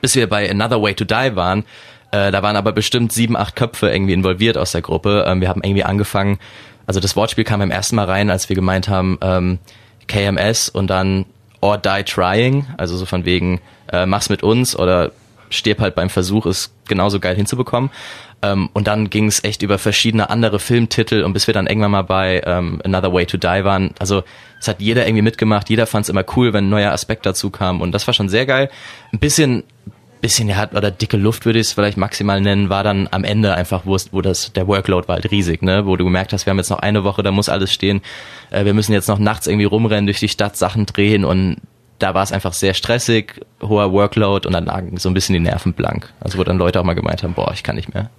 [0.00, 1.64] bis wir bei Another Way to Die waren,
[2.10, 5.24] äh, da waren aber bestimmt sieben, acht Köpfe irgendwie involviert aus der Gruppe.
[5.26, 6.38] Ähm, wir haben irgendwie angefangen,
[6.86, 9.58] also das Wortspiel kam beim ersten Mal rein, als wir gemeint haben, ähm,
[10.06, 11.26] KMS und dann
[11.60, 13.60] or die trying, also so von wegen,
[13.92, 15.12] äh, mach's mit uns oder
[15.50, 17.90] stirb halt beim Versuch, es genauso geil hinzubekommen.
[18.42, 21.90] Ähm, und dann ging es echt über verschiedene andere Filmtitel und bis wir dann irgendwann
[21.90, 23.90] mal bei ähm, Another Way to Die waren.
[23.98, 24.22] Also
[24.60, 27.50] es hat jeder irgendwie mitgemacht, jeder fand es immer cool, wenn ein neuer Aspekt dazu
[27.50, 28.70] kam und das war schon sehr geil.
[29.12, 29.64] Ein bisschen
[30.20, 33.54] bisschen ja oder dicke Luft würde ich es vielleicht maximal nennen, war dann am Ende
[33.54, 36.46] einfach, wo, es, wo das der Workload war halt riesig, ne, wo du gemerkt hast,
[36.46, 38.00] wir haben jetzt noch eine Woche, da muss alles stehen,
[38.50, 41.58] äh, wir müssen jetzt noch nachts irgendwie rumrennen durch die Stadt, Sachen drehen und
[41.98, 45.40] da war es einfach sehr stressig, hoher Workload und dann lagen so ein bisschen die
[45.40, 46.12] Nerven blank.
[46.20, 48.10] Also wo dann Leute auch mal gemeint haben, boah, ich kann nicht mehr.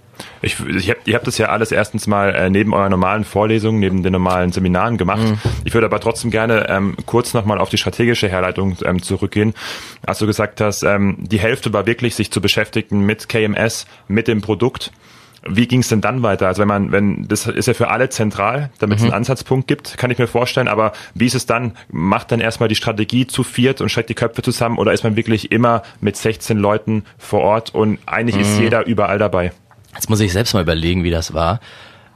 [0.41, 3.79] Ich, ich hab, ihr habt das ja alles erstens mal äh, neben euren normalen Vorlesungen,
[3.79, 5.23] neben den normalen Seminaren gemacht.
[5.23, 5.39] Mhm.
[5.63, 9.53] Ich würde aber trotzdem gerne ähm, kurz nochmal auf die strategische Herleitung ähm, zurückgehen.
[10.05, 14.27] Als du gesagt hast, ähm, die Hälfte war wirklich, sich zu beschäftigen mit KMS, mit
[14.27, 14.91] dem Produkt.
[15.47, 16.47] Wie ging es denn dann weiter?
[16.47, 19.05] Also wenn man, wenn das ist ja für alle zentral, damit mhm.
[19.05, 20.67] es einen Ansatzpunkt gibt, kann ich mir vorstellen.
[20.67, 21.73] Aber wie ist es dann?
[21.89, 25.15] Macht dann erstmal die Strategie zu viert und steckt die Köpfe zusammen oder ist man
[25.15, 28.41] wirklich immer mit 16 Leuten vor Ort und eigentlich mhm.
[28.41, 29.51] ist jeder überall dabei?
[29.99, 31.59] Jetzt muss ich selbst mal überlegen, wie das war.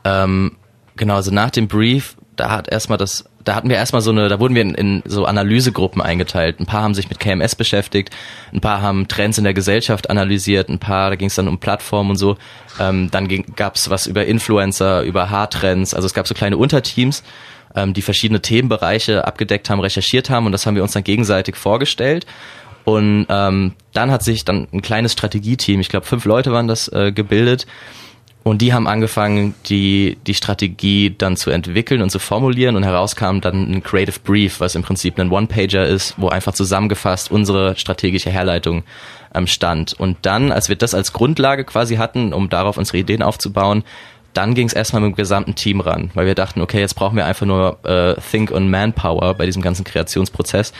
[0.06, 0.56] Ähm,
[0.96, 4.30] genau, also nach dem Brief, da hat erstmal das, da hatten wir erstmal so eine,
[4.30, 6.62] da wurden wir in, in so Analysegruppen eingeteilt.
[6.62, 8.12] Ein paar haben sich mit KMS beschäftigt,
[8.54, 11.58] ein paar haben Trends in der Gesellschaft analysiert, ein paar, da ging es dann um
[11.58, 12.38] Plattformen und so.
[12.80, 17.22] Ähm, dann gab es was über Influencer, über Haartrends, also es gab so kleine Unterteams,
[17.76, 21.58] ähm, die verschiedene Themenbereiche abgedeckt haben, recherchiert haben und das haben wir uns dann gegenseitig
[21.58, 22.26] vorgestellt.
[22.86, 26.88] Und ähm, dann hat sich dann ein kleines Strategieteam, ich glaube fünf Leute waren das,
[26.90, 27.66] äh, gebildet.
[28.44, 33.40] Und die haben angefangen, die, die Strategie dann zu entwickeln und zu formulieren und herauskam
[33.40, 38.32] dann ein Creative Brief, was im Prinzip ein One-Pager ist, wo einfach zusammengefasst unsere strategische
[38.32, 38.84] Herleitung
[39.34, 39.94] ähm, stand.
[39.94, 43.86] Und dann, als wir das als Grundlage quasi hatten, um darauf unsere Ideen aufzubauen,
[44.34, 47.16] dann ging es erstmal mit dem gesamten Team ran, weil wir dachten, okay, jetzt brauchen
[47.16, 50.74] wir einfach nur äh, Think on Manpower bei diesem ganzen Kreationsprozess.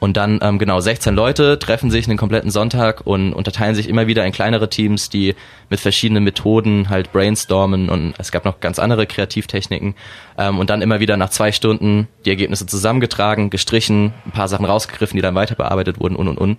[0.00, 4.06] Und dann, ähm, genau, 16 Leute treffen sich einen kompletten Sonntag und unterteilen sich immer
[4.06, 5.34] wieder in kleinere Teams, die
[5.70, 9.94] mit verschiedenen Methoden halt brainstormen und es gab noch ganz andere Kreativtechniken.
[10.38, 14.66] Ähm, und dann immer wieder nach zwei Stunden die Ergebnisse zusammengetragen, gestrichen, ein paar Sachen
[14.66, 16.58] rausgegriffen, die dann weiter bearbeitet wurden und und und.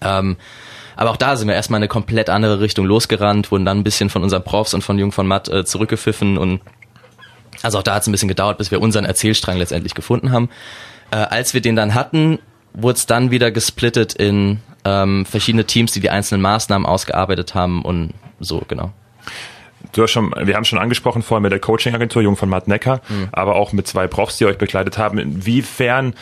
[0.00, 0.36] Ähm,
[0.96, 3.84] aber auch da sind wir erstmal in eine komplett andere Richtung losgerannt, wurden dann ein
[3.84, 6.60] bisschen von unseren Profs und von Jung von Matt äh, zurückgepfiffen und
[7.62, 10.50] also auch da hat es ein bisschen gedauert, bis wir unseren Erzählstrang letztendlich gefunden haben.
[11.14, 12.40] Äh, als wir den dann hatten,
[12.72, 17.82] wurde es dann wieder gesplittet in ähm, verschiedene Teams, die die einzelnen Maßnahmen ausgearbeitet haben
[17.82, 18.90] und so, genau.
[19.92, 23.00] Du hast schon, wir haben schon angesprochen vorhin mit der Coaching-Agentur Jung von Matt Necker,
[23.08, 23.28] mhm.
[23.30, 25.18] aber auch mit zwei Profs, die euch begleitet haben.
[25.18, 26.14] Inwiefern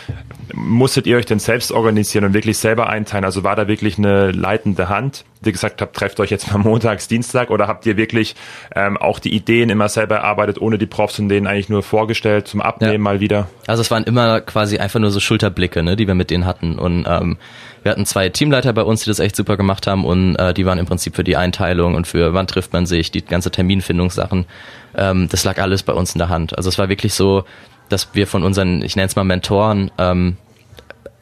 [0.53, 3.25] musstet ihr euch denn selbst organisieren und wirklich selber einteilen?
[3.25, 7.09] Also war da wirklich eine leitende Hand, die gesagt habt, trefft euch jetzt mal montags,
[7.09, 8.35] Dienstag oder habt ihr wirklich
[8.75, 12.49] ähm, auch die Ideen immer selber erarbeitet, ohne die Profs und denen eigentlich nur vorgestellt
[12.49, 12.99] zum Abnehmen ja.
[12.99, 13.49] mal wieder?
[13.67, 16.79] Also es waren immer quasi einfach nur so Schulterblicke, ne, die wir mit denen hatten
[16.79, 17.37] und ähm,
[17.83, 20.65] wir hatten zwei Teamleiter bei uns, die das echt super gemacht haben und äh, die
[20.65, 24.47] waren im Prinzip für die Einteilung und für wann trifft man sich, die ganze Terminfindungssachen.
[24.95, 26.57] Ähm, das lag alles bei uns in der Hand.
[26.57, 27.45] Also es war wirklich so,
[27.89, 30.37] dass wir von unseren, ich nenne es mal Mentoren, ähm,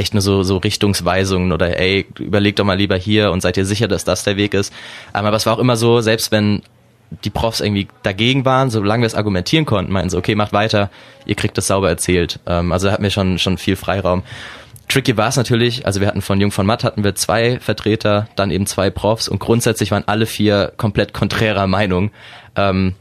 [0.00, 3.64] echt nur so, so Richtungsweisungen oder ey, überleg doch mal lieber hier und seid ihr
[3.64, 4.72] sicher, dass das der Weg ist.
[5.14, 6.62] Ähm, aber es war auch immer so, selbst wenn
[7.24, 10.90] die Profs irgendwie dagegen waren, solange wir es argumentieren konnten, meinten sie, okay, macht weiter,
[11.26, 12.40] ihr kriegt das sauber erzählt.
[12.46, 14.22] Ähm, also da hatten wir schon, schon viel Freiraum.
[14.88, 18.28] Tricky war es natürlich, also wir hatten von Jung von Matt hatten wir zwei Vertreter,
[18.34, 22.10] dann eben zwei Profs und grundsätzlich waren alle vier komplett konträrer Meinung.
[22.56, 22.94] Ähm,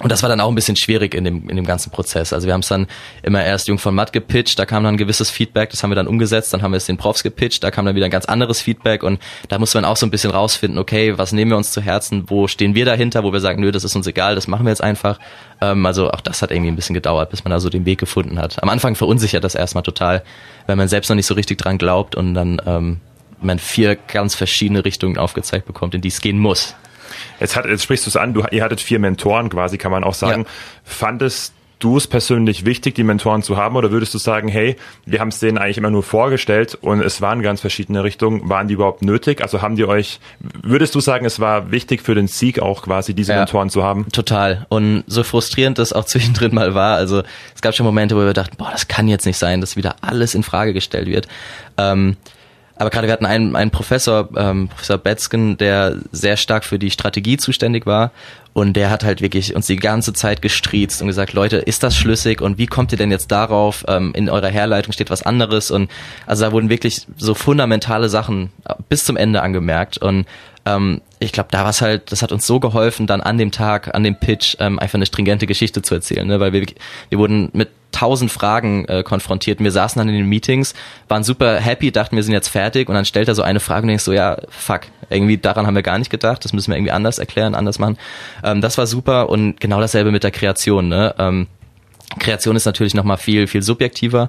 [0.00, 2.32] und das war dann auch ein bisschen schwierig in dem, in dem ganzen Prozess.
[2.32, 2.88] Also wir haben es dann
[3.22, 5.94] immer erst Jung von Matt gepitcht, da kam dann ein gewisses Feedback, das haben wir
[5.94, 8.24] dann umgesetzt, dann haben wir es den Profs gepitcht, da kam dann wieder ein ganz
[8.24, 11.56] anderes Feedback und da muss man auch so ein bisschen rausfinden, okay, was nehmen wir
[11.56, 14.34] uns zu Herzen, wo stehen wir dahinter, wo wir sagen, nö, das ist uns egal,
[14.34, 15.20] das machen wir jetzt einfach.
[15.60, 18.00] Ähm, also auch das hat irgendwie ein bisschen gedauert, bis man da so den Weg
[18.00, 18.60] gefunden hat.
[18.62, 20.24] Am Anfang verunsichert das erstmal total,
[20.66, 23.00] weil man selbst noch nicht so richtig dran glaubt und dann ähm,
[23.40, 26.74] man vier ganz verschiedene Richtungen aufgezeigt bekommt, in die es gehen muss.
[27.40, 30.04] Jetzt, hat, jetzt sprichst du es an, du, ihr hattet vier Mentoren quasi, kann man
[30.04, 30.42] auch sagen.
[30.42, 30.48] Ja.
[30.84, 35.20] Fandest du es persönlich wichtig, die Mentoren zu haben, oder würdest du sagen, hey, wir
[35.20, 38.74] haben es denen eigentlich immer nur vorgestellt und es waren ganz verschiedene Richtungen, waren die
[38.74, 39.42] überhaupt nötig?
[39.42, 40.18] Also haben die euch,
[40.62, 43.82] würdest du sagen, es war wichtig für den Sieg auch quasi diese ja, Mentoren zu
[43.82, 44.06] haben?
[44.12, 44.66] Total.
[44.70, 47.22] Und so frustrierend das auch zwischendrin mal war, also
[47.54, 49.96] es gab schon Momente, wo wir dachten, boah, das kann jetzt nicht sein, dass wieder
[50.00, 51.28] alles in Frage gestellt wird.
[51.76, 52.16] Ähm,
[52.76, 56.90] aber gerade wir hatten einen, einen Professor, ähm, Professor Betzken, der sehr stark für die
[56.90, 58.10] Strategie zuständig war
[58.52, 61.96] und der hat halt wirklich uns die ganze Zeit gestriezt und gesagt, Leute, ist das
[61.96, 63.84] schlüssig und wie kommt ihr denn jetzt darauf?
[63.88, 65.90] Ähm, in eurer Herleitung steht was anderes und
[66.26, 68.50] also da wurden wirklich so fundamentale Sachen
[68.88, 70.26] bis zum Ende angemerkt und
[70.66, 73.50] ähm, ich glaube, da war es halt, das hat uns so geholfen, dann an dem
[73.50, 76.40] Tag, an dem Pitch ähm, einfach eine stringente Geschichte zu erzählen, ne?
[76.40, 76.66] weil wir,
[77.08, 79.60] wir wurden mit tausend Fragen äh, konfrontiert.
[79.60, 80.74] Wir saßen dann in den Meetings,
[81.08, 83.82] waren super happy, dachten, wir sind jetzt fertig und dann stellt er so eine Frage
[83.82, 86.76] und denkst so, ja, fuck, irgendwie daran haben wir gar nicht gedacht, das müssen wir
[86.76, 87.96] irgendwie anders erklären, anders machen.
[88.42, 90.88] Ähm, das war super und genau dasselbe mit der Kreation.
[90.88, 91.14] Ne?
[91.18, 91.46] Ähm,
[92.18, 94.28] Kreation ist natürlich nochmal viel, viel subjektiver.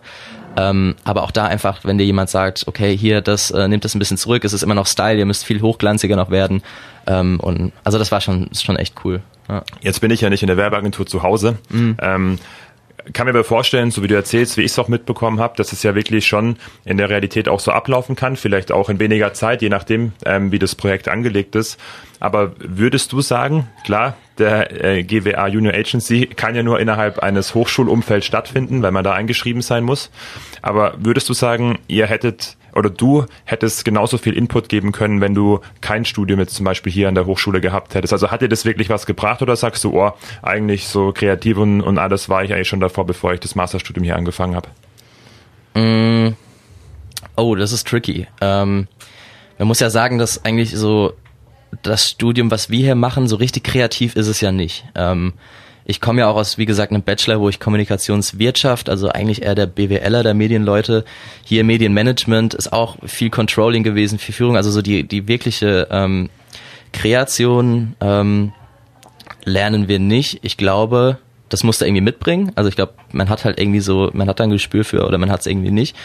[0.57, 3.93] Ähm, aber auch da einfach, wenn dir jemand sagt, okay, hier, das äh, nimmt das
[3.93, 6.63] ein bisschen zurück, es ist immer noch Style, ihr müsst viel hochglanziger noch werden.
[7.07, 9.21] Ähm, und also das war schon, schon echt cool.
[9.49, 9.63] Ja.
[9.81, 11.57] Jetzt bin ich ja nicht in der Werbeagentur zu Hause.
[11.69, 11.97] Mhm.
[12.01, 12.39] Ähm,
[13.13, 15.71] kann mir aber vorstellen, so wie du erzählst, wie ich es auch mitbekommen habe, dass
[15.71, 19.33] es ja wirklich schon in der Realität auch so ablaufen kann, vielleicht auch in weniger
[19.33, 21.79] Zeit, je nachdem, ähm, wie das Projekt angelegt ist.
[22.19, 27.53] Aber würdest du sagen, klar, der äh, GWA Junior Agency kann ja nur innerhalb eines
[27.55, 30.11] Hochschulumfelds stattfinden, weil man da eingeschrieben sein muss.
[30.61, 35.33] Aber würdest du sagen, ihr hättet oder du hättest genauso viel Input geben können, wenn
[35.33, 38.13] du kein Studium jetzt zum Beispiel hier an der Hochschule gehabt hättest.
[38.13, 40.11] Also hat dir das wirklich was gebracht oder sagst du, oh,
[40.41, 44.03] eigentlich so kreativ und, und alles war ich eigentlich schon davor, bevor ich das Masterstudium
[44.03, 44.69] hier angefangen habe?
[45.79, 46.35] Mm.
[47.37, 48.27] Oh, das ist tricky.
[48.41, 48.87] Ähm,
[49.57, 51.13] man muss ja sagen, dass eigentlich so
[51.81, 54.85] das Studium, was wir hier machen, so richtig kreativ ist es ja nicht.
[54.95, 55.33] Ähm,
[55.85, 59.53] ich komme ja auch aus, wie gesagt, einem Bachelor, wo ich Kommunikationswirtschaft, also eigentlich eher
[59.53, 61.05] der BWLer der Medienleute.
[61.43, 66.29] Hier Medienmanagement ist auch viel Controlling gewesen, viel Führung, also so die, die wirkliche ähm,
[66.91, 68.51] Kreation ähm,
[69.43, 70.39] lernen wir nicht.
[70.41, 71.19] Ich glaube,
[71.49, 72.51] das musste irgendwie mitbringen.
[72.55, 75.19] Also ich glaube, man hat halt irgendwie so, man hat da ein Gespür für oder
[75.19, 75.95] man hat es irgendwie nicht.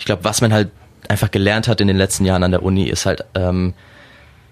[0.00, 0.70] Ich glaube, was man halt
[1.08, 3.74] einfach gelernt hat in den letzten Jahren an der Uni, ist halt ähm,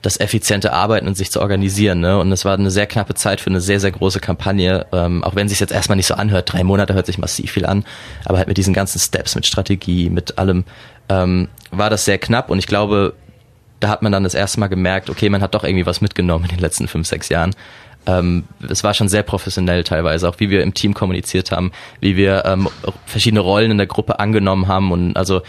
[0.07, 1.99] das effiziente Arbeiten und sich zu organisieren.
[1.99, 2.17] Ne?
[2.21, 5.35] Und es war eine sehr knappe Zeit für eine sehr, sehr große Kampagne, ähm, auch
[5.35, 6.53] wenn es sich jetzt erstmal nicht so anhört.
[6.53, 7.85] Drei Monate hört sich massiv viel an,
[8.25, 10.63] aber halt mit diesen ganzen Steps, mit Strategie, mit allem,
[11.09, 13.15] ähm, war das sehr knapp und ich glaube,
[13.81, 16.45] da hat man dann das erste Mal gemerkt, okay, man hat doch irgendwie was mitgenommen
[16.45, 17.57] in den letzten fünf, sechs Jahren.
[18.07, 22.17] Ähm, es war schon sehr professionell teilweise, auch wie wir im Team kommuniziert haben, wie
[22.17, 22.69] wir ähm,
[23.07, 25.43] verschiedene Rollen in der Gruppe angenommen haben und also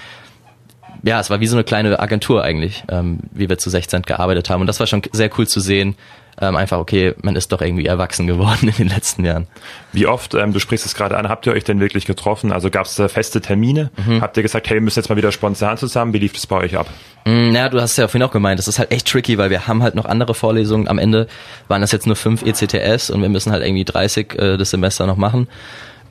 [1.08, 4.50] ja, es war wie so eine kleine Agentur eigentlich, ähm, wie wir zu 16 gearbeitet
[4.50, 4.62] haben.
[4.62, 5.96] Und das war schon sehr cool zu sehen,
[6.40, 9.48] ähm, einfach, okay, man ist doch irgendwie erwachsen geworden in den letzten Jahren.
[9.94, 12.52] Wie oft, ähm, du sprichst es gerade an, habt ihr euch denn wirklich getroffen?
[12.52, 13.90] Also gab es da feste Termine?
[14.06, 14.22] Mhm.
[14.22, 16.14] Habt ihr gesagt, hey, wir müssen jetzt mal wieder spontan zusammen?
[16.14, 16.88] Wie lief das bei euch ab?
[17.26, 19.68] Mm, ja, du hast ja vorhin auch gemeint, das ist halt echt tricky, weil wir
[19.68, 20.90] haben halt noch andere Vorlesungen.
[20.90, 21.28] Am Ende
[21.70, 25.08] waren das jetzt nur fünf ECTS und wir müssen halt irgendwie 30 äh, das Semester
[25.08, 25.48] noch machen.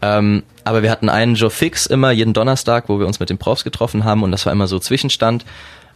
[0.02, 3.38] Ähm, aber wir hatten einen Joe Fix immer jeden Donnerstag, wo wir uns mit den
[3.38, 5.44] Profs getroffen haben und das war immer so Zwischenstand.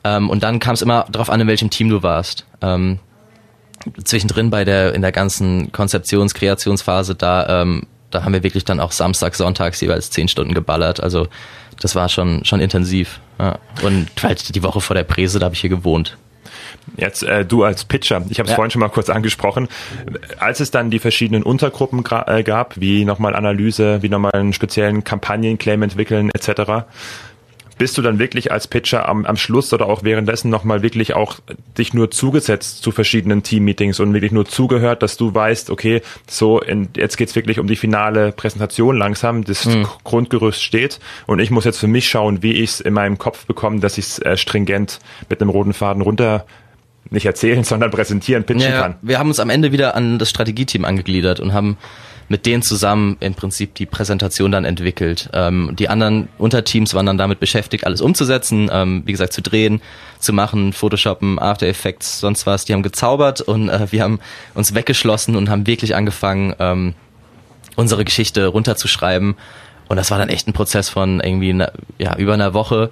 [0.04, 2.46] Ähm, und dann kam es immer darauf an, in welchem Team du warst.
[2.62, 2.98] Ähm,
[4.04, 8.80] zwischendrin bei der in der ganzen Konzeptions-, Kreationsphase, da, ähm, da haben wir wirklich dann
[8.80, 11.02] auch Samstag, Sonntags jeweils zehn Stunden geballert.
[11.02, 11.28] Also
[11.80, 13.20] das war schon, schon intensiv.
[13.38, 13.58] Ja.
[13.82, 16.16] Und halt die Woche vor der Präse, da habe ich hier gewohnt.
[16.96, 18.56] Jetzt äh, du als Pitcher, ich habe es ja.
[18.56, 19.68] vorhin schon mal kurz angesprochen,
[20.38, 25.04] als es dann die verschiedenen Untergruppen äh, gab, wie nochmal Analyse, wie nochmal einen speziellen
[25.04, 26.84] Kampagnenclaim entwickeln etc.,
[27.80, 31.36] bist du dann wirklich als Pitcher am, am Schluss oder auch währenddessen nochmal wirklich auch
[31.78, 36.60] dich nur zugesetzt zu verschiedenen Team-Meetings und wirklich nur zugehört, dass du weißt, okay, so
[36.60, 39.86] in, jetzt geht's wirklich um die finale Präsentation langsam, das mhm.
[40.04, 43.46] Grundgerüst steht und ich muss jetzt für mich schauen, wie ich es in meinem Kopf
[43.46, 44.98] bekomme, dass ich es äh, stringent
[45.30, 46.44] mit einem roten Faden runter
[47.10, 48.96] nicht erzählen, sondern präsentieren, pitchen ja, kann.
[49.02, 51.76] Wir haben uns am Ende wieder an das Strategieteam angegliedert und haben
[52.30, 55.28] mit denen zusammen im Prinzip die Präsentation dann entwickelt.
[55.32, 59.82] Ähm, die anderen Unterteams waren dann damit beschäftigt, alles umzusetzen, ähm, wie gesagt, zu drehen,
[60.20, 62.64] zu machen, Photoshoppen, After Effects, sonst was.
[62.64, 64.20] Die haben gezaubert und äh, wir haben
[64.54, 66.94] uns weggeschlossen und haben wirklich angefangen, ähm,
[67.74, 69.34] unsere Geschichte runterzuschreiben.
[69.88, 72.90] Und das war dann echt ein Prozess von irgendwie eine, ja, über einer Woche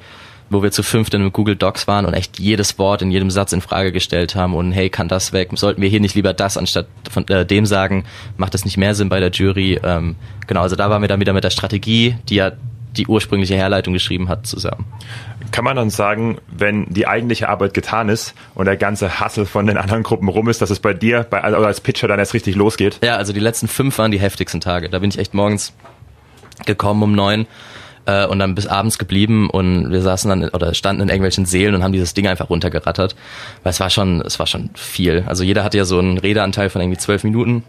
[0.51, 3.53] wo wir zu fünft in Google Docs waren und echt jedes Wort in jedem Satz
[3.53, 5.51] in Frage gestellt haben und hey, kann das weg?
[5.55, 8.05] Sollten wir hier nicht lieber das anstatt von äh, dem sagen?
[8.37, 9.81] Macht das nicht mehr Sinn bei der Jury?
[9.83, 12.53] Ähm, genau, also da waren wir dann wieder mit der Strategie, die ja
[12.97, 14.87] die ursprüngliche Herleitung geschrieben hat, zusammen.
[15.53, 19.67] Kann man dann sagen, wenn die eigentliche Arbeit getan ist und der ganze Hassel von
[19.67, 22.35] den anderen Gruppen rum ist, dass es bei dir bei, also als Pitcher dann erst
[22.35, 22.99] richtig losgeht?
[23.03, 24.89] Ja, also die letzten fünf waren die heftigsten Tage.
[24.89, 25.73] Da bin ich echt morgens
[26.67, 27.47] gekommen um neun
[28.09, 31.75] äh, und dann bis abends geblieben und wir saßen dann oder standen in irgendwelchen Seelen
[31.75, 33.15] und haben dieses Ding einfach runtergerattert.
[33.63, 35.25] Weil es war schon, es war schon viel.
[35.27, 37.63] Also jeder hatte ja so einen Redeanteil von irgendwie zwölf Minuten.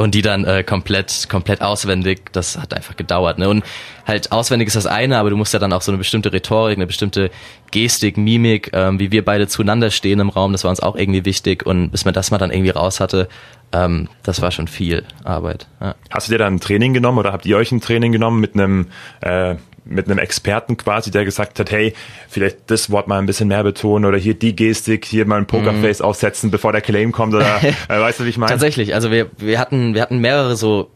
[0.00, 3.38] Und die dann äh, komplett, komplett auswendig, das hat einfach gedauert.
[3.38, 3.50] Ne?
[3.50, 3.64] Und
[4.06, 6.78] halt auswendig ist das eine, aber du musst ja dann auch so eine bestimmte Rhetorik,
[6.78, 7.30] eine bestimmte
[7.70, 11.26] Gestik, Mimik, ähm, wie wir beide zueinander stehen im Raum, das war uns auch irgendwie
[11.26, 11.66] wichtig.
[11.66, 13.28] Und bis man das mal dann irgendwie raus hatte,
[13.72, 15.66] ähm, das war schon viel Arbeit.
[15.82, 15.94] Ja.
[16.10, 18.54] Hast du dir dann ein Training genommen oder habt ihr euch ein Training genommen mit
[18.54, 18.86] einem
[19.20, 19.56] äh,
[19.90, 21.92] mit einem Experten quasi, der gesagt hat, hey,
[22.28, 25.46] vielleicht das Wort mal ein bisschen mehr betonen oder hier die Gestik, hier mal ein
[25.46, 26.04] Pokerface mhm.
[26.04, 28.50] aufsetzen, bevor der Claim kommt oder äh, weißt du, wie ich meine?
[28.50, 30.90] Tatsächlich, also wir, wir hatten, wir hatten mehrere so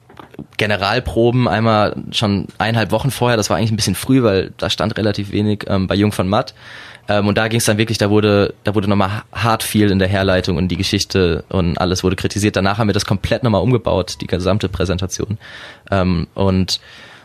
[0.56, 4.96] Generalproben, einmal schon eineinhalb Wochen vorher, das war eigentlich ein bisschen früh, weil da stand
[4.96, 6.54] relativ wenig ähm, bei Jung von Matt.
[7.08, 9.98] Ähm, und da ging es dann wirklich, da wurde, da wurde nochmal hart viel in
[9.98, 12.56] der Herleitung und die Geschichte und alles wurde kritisiert.
[12.56, 15.38] Danach haben wir das komplett nochmal umgebaut, die gesamte Präsentation.
[15.90, 16.80] Ähm, und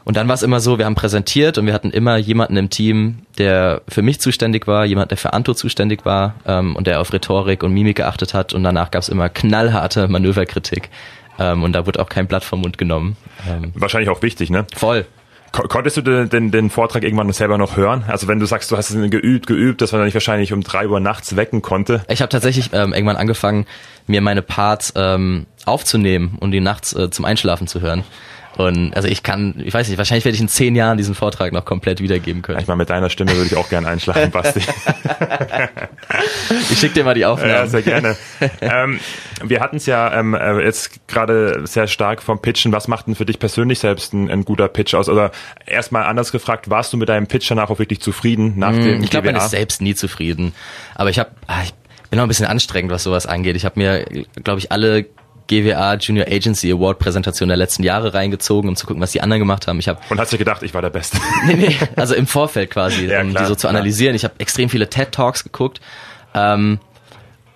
[0.06, 2.70] und dann war es immer so, wir haben präsentiert und wir hatten immer jemanden im
[2.70, 7.02] Team, der für mich zuständig war, jemand, der für Anto zuständig war ähm, und der
[7.02, 8.54] auf Rhetorik und Mimik geachtet hat.
[8.54, 10.90] Und danach gab es immer knallharte Manöverkritik.
[11.38, 13.18] Ähm, und da wurde auch kein Blatt vom Mund genommen.
[13.48, 14.66] Ähm, Wahrscheinlich auch wichtig, ne?
[14.76, 15.06] Voll.
[15.52, 18.04] Konntest du den, den, den Vortrag irgendwann selber noch hören?
[18.08, 20.88] Also wenn du sagst, du hast es geübt, geübt, dass man dich wahrscheinlich um drei
[20.88, 22.04] Uhr nachts wecken konnte.
[22.08, 23.66] Ich habe tatsächlich ähm, irgendwann angefangen,
[24.06, 28.04] mir meine Parts ähm, aufzunehmen und die nachts äh, zum Einschlafen zu hören.
[28.60, 31.54] Und also ich kann, ich weiß nicht, wahrscheinlich werde ich in zehn Jahren diesen Vortrag
[31.54, 32.60] noch komplett wiedergeben können.
[32.60, 34.60] Ich meine, mit deiner Stimme würde ich auch gerne einschlafen, Basti.
[36.70, 37.52] ich schicke dir mal die Aufnahmen.
[37.52, 38.18] Ja, sehr gerne.
[38.60, 39.00] ähm,
[39.42, 42.74] wir hatten es ja ähm, äh, jetzt gerade sehr stark vom Pitchen.
[42.74, 45.08] Was macht denn für dich persönlich selbst ein, ein guter Pitch aus?
[45.08, 45.32] Oder
[45.66, 49.04] erstmal anders gefragt, warst du mit deinem Pitch danach auch wirklich zufrieden nach mm, dem
[49.04, 50.54] Ich glaube, man ist selbst nie zufrieden.
[50.96, 51.74] Aber ich habe, ah, ich
[52.10, 53.56] bin noch ein bisschen anstrengend, was sowas angeht.
[53.56, 54.04] Ich habe mir,
[54.44, 55.06] glaube ich, alle
[55.50, 59.40] GWA Junior Agency Award Präsentation der letzten Jahre reingezogen, um zu gucken, was die anderen
[59.40, 59.80] gemacht haben.
[59.80, 61.18] Ich hab, Und hast du gedacht, ich war der Beste?
[61.48, 64.12] nee, nee, also im Vorfeld quasi, ja, um klar, die so zu analysieren.
[64.12, 64.16] Klar.
[64.16, 65.82] Ich habe extrem viele TED Talks geguckt.
[66.34, 66.80] Ähm,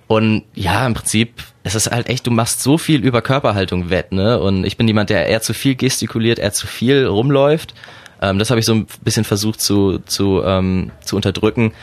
[0.08, 4.12] und ja, im Prinzip, es ist halt echt, du machst so viel über Körperhaltung wett,
[4.12, 4.39] ne?
[4.39, 7.73] Und ich bin jemand, der eher zu viel gestikuliert, eher zu viel rumläuft.
[8.21, 11.73] Ähm, das habe ich so ein bisschen versucht zu, zu, ähm, zu unterdrücken.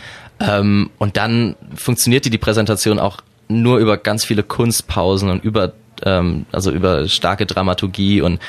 [0.40, 5.72] Ähm, und dann funktionierte die Präsentation auch nur über ganz viele Kunstpausen und über
[6.04, 8.40] ähm, also über starke Dramaturgie und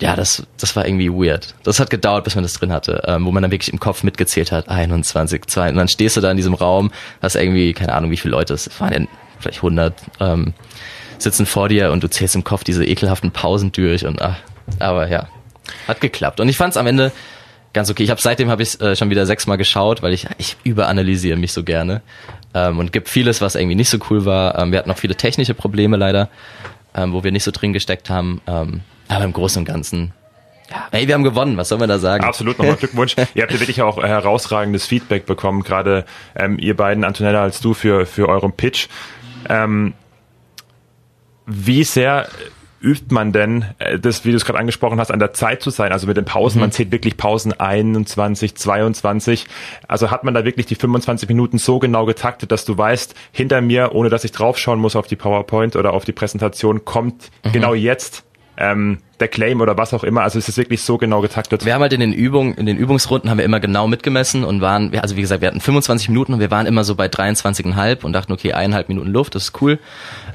[0.00, 1.54] ja, das, das war irgendwie weird.
[1.62, 4.02] Das hat gedauert, bis man das drin hatte, ähm, wo man dann wirklich im Kopf
[4.02, 6.90] mitgezählt hat, 21, 2, und dann stehst du da in diesem Raum,
[7.22, 9.06] hast irgendwie, keine Ahnung, wie viele Leute, es waren ja
[9.38, 10.54] vielleicht 100, ähm,
[11.18, 14.36] sitzen vor dir und du zählst im Kopf diese ekelhaften Pausen durch und ach,
[14.80, 15.28] aber ja,
[15.86, 16.40] hat geklappt.
[16.40, 17.12] Und ich fand es am Ende
[17.72, 18.02] ganz okay.
[18.02, 21.52] Ich habe seitdem habe ich äh, schon wieder sechsmal geschaut, weil ich ich überanalysiere mich
[21.52, 22.02] so gerne
[22.54, 24.58] ähm, und gibt vieles, was irgendwie nicht so cool war.
[24.58, 26.28] Ähm, wir hatten noch viele technische Probleme leider,
[26.94, 28.40] ähm, wo wir nicht so drin gesteckt haben.
[28.46, 30.12] Ähm, aber im Großen und Ganzen
[30.70, 32.24] ja, ey, wir haben gewonnen, was soll man da sagen?
[32.24, 33.16] Absolut, nochmal Glückwunsch.
[33.34, 37.74] ihr habt ja wirklich auch herausragendes Feedback bekommen, gerade ähm, ihr beiden, Antonella als du,
[37.74, 38.88] für, für euren Pitch.
[39.48, 39.92] Ähm,
[41.46, 42.28] wie sehr
[42.84, 45.70] übt man denn, äh, das, wie du es gerade angesprochen hast, an der Zeit zu
[45.70, 46.64] sein, also mit den Pausen, mhm.
[46.64, 49.46] man zählt wirklich Pausen 21, 22,
[49.88, 53.60] also hat man da wirklich die 25 Minuten so genau getaktet, dass du weißt, hinter
[53.60, 57.52] mir, ohne dass ich draufschauen muss auf die PowerPoint oder auf die Präsentation, kommt mhm.
[57.52, 58.24] genau jetzt
[58.56, 60.22] ähm, der Claim oder was auch immer.
[60.22, 61.64] Also es ist wirklich so genau getaktet.
[61.64, 64.60] Wir haben halt in den Übungen, in den Übungsrunden haben wir immer genau mitgemessen und
[64.60, 68.04] waren, also wie gesagt, wir hatten 25 Minuten und wir waren immer so bei 23,5
[68.04, 69.78] und dachten, okay, eineinhalb Minuten Luft, das ist cool.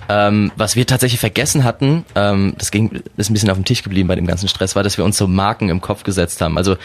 [0.09, 3.83] Ähm, was wir tatsächlich vergessen hatten, ähm, das ging, ist ein bisschen auf dem Tisch
[3.83, 6.57] geblieben bei dem ganzen Stress, war, dass wir uns so Marken im Kopf gesetzt haben.
[6.57, 6.75] Also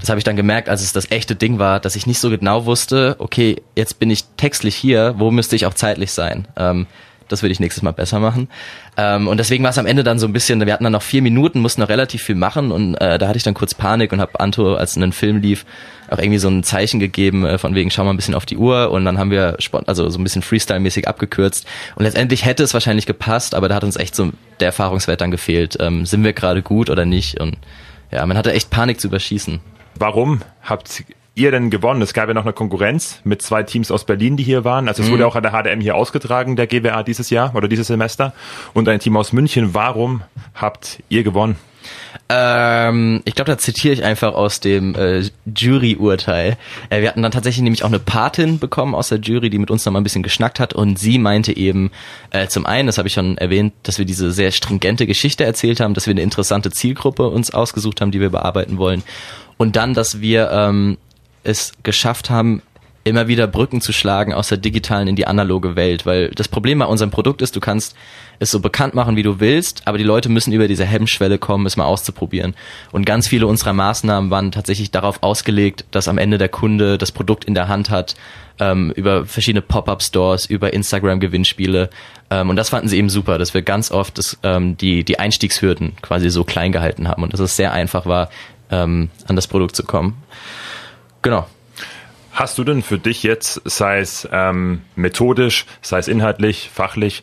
[0.00, 2.28] das habe ich dann gemerkt, als es das echte Ding war, dass ich nicht so
[2.28, 6.48] genau wusste, okay, jetzt bin ich textlich hier, wo müsste ich auch zeitlich sein?
[6.56, 6.86] Ähm,
[7.28, 8.48] das würde ich nächstes Mal besser machen.
[8.96, 11.02] Ähm, und deswegen war es am Ende dann so ein bisschen, wir hatten dann noch
[11.02, 14.12] vier Minuten, mussten noch relativ viel machen und äh, da hatte ich dann kurz Panik
[14.12, 15.64] und habe Anto, als ein Film lief,
[16.10, 18.56] auch irgendwie so ein Zeichen gegeben, äh, von wegen, schau mal ein bisschen auf die
[18.56, 19.56] Uhr und dann haben wir
[19.86, 21.66] also so ein bisschen Freestyle-mäßig abgekürzt.
[21.96, 24.30] Und letztendlich hätte es wahrscheinlich gepasst, aber da hat uns echt so
[24.60, 25.76] der Erfahrungswert dann gefehlt.
[25.80, 27.40] Ähm, sind wir gerade gut oder nicht?
[27.40, 27.56] Und
[28.10, 29.60] ja, man hatte echt Panik zu überschießen.
[29.94, 30.88] Warum habt
[31.34, 32.02] ihr denn gewonnen?
[32.02, 34.88] Es gab ja noch eine Konkurrenz mit zwei Teams aus Berlin, die hier waren.
[34.88, 35.14] Also es mhm.
[35.14, 38.34] wurde auch an der HDM hier ausgetragen, der GWA dieses Jahr oder dieses Semester.
[38.74, 39.74] Und ein Team aus München.
[39.74, 40.22] Warum
[40.54, 41.56] habt ihr gewonnen?
[42.28, 46.56] Ähm, ich glaube, da zitiere ich einfach aus dem äh, Jury-Urteil.
[46.90, 49.70] Äh, wir hatten dann tatsächlich nämlich auch eine Patin bekommen aus der Jury, die mit
[49.70, 51.90] uns noch mal ein bisschen geschnackt hat und sie meinte eben
[52.30, 55.80] äh, zum einen, das habe ich schon erwähnt, dass wir diese sehr stringente Geschichte erzählt
[55.80, 59.02] haben, dass wir eine interessante Zielgruppe uns ausgesucht haben, die wir bearbeiten wollen
[59.56, 60.98] und dann, dass wir ähm,
[61.44, 62.62] es geschafft haben,
[63.04, 66.78] immer wieder Brücken zu schlagen aus der digitalen in die analoge Welt, weil das Problem
[66.78, 67.96] bei unserem Produkt ist, du kannst
[68.38, 71.66] es so bekannt machen, wie du willst, aber die Leute müssen über diese Hemmschwelle kommen,
[71.66, 72.54] es mal auszuprobieren.
[72.92, 77.12] Und ganz viele unserer Maßnahmen waren tatsächlich darauf ausgelegt, dass am Ende der Kunde das
[77.12, 78.14] Produkt in der Hand hat,
[78.60, 81.90] ähm, über verschiedene Pop-up-Stores, über Instagram-Gewinnspiele.
[82.30, 85.18] Ähm, und das fanden sie eben super, dass wir ganz oft das, ähm, die, die
[85.18, 88.30] Einstiegshürden quasi so klein gehalten haben und dass es sehr einfach war,
[88.70, 90.16] ähm, an das Produkt zu kommen.
[91.22, 91.46] Genau.
[92.32, 97.22] Hast du denn für dich jetzt, sei es ähm, methodisch, sei es inhaltlich, fachlich,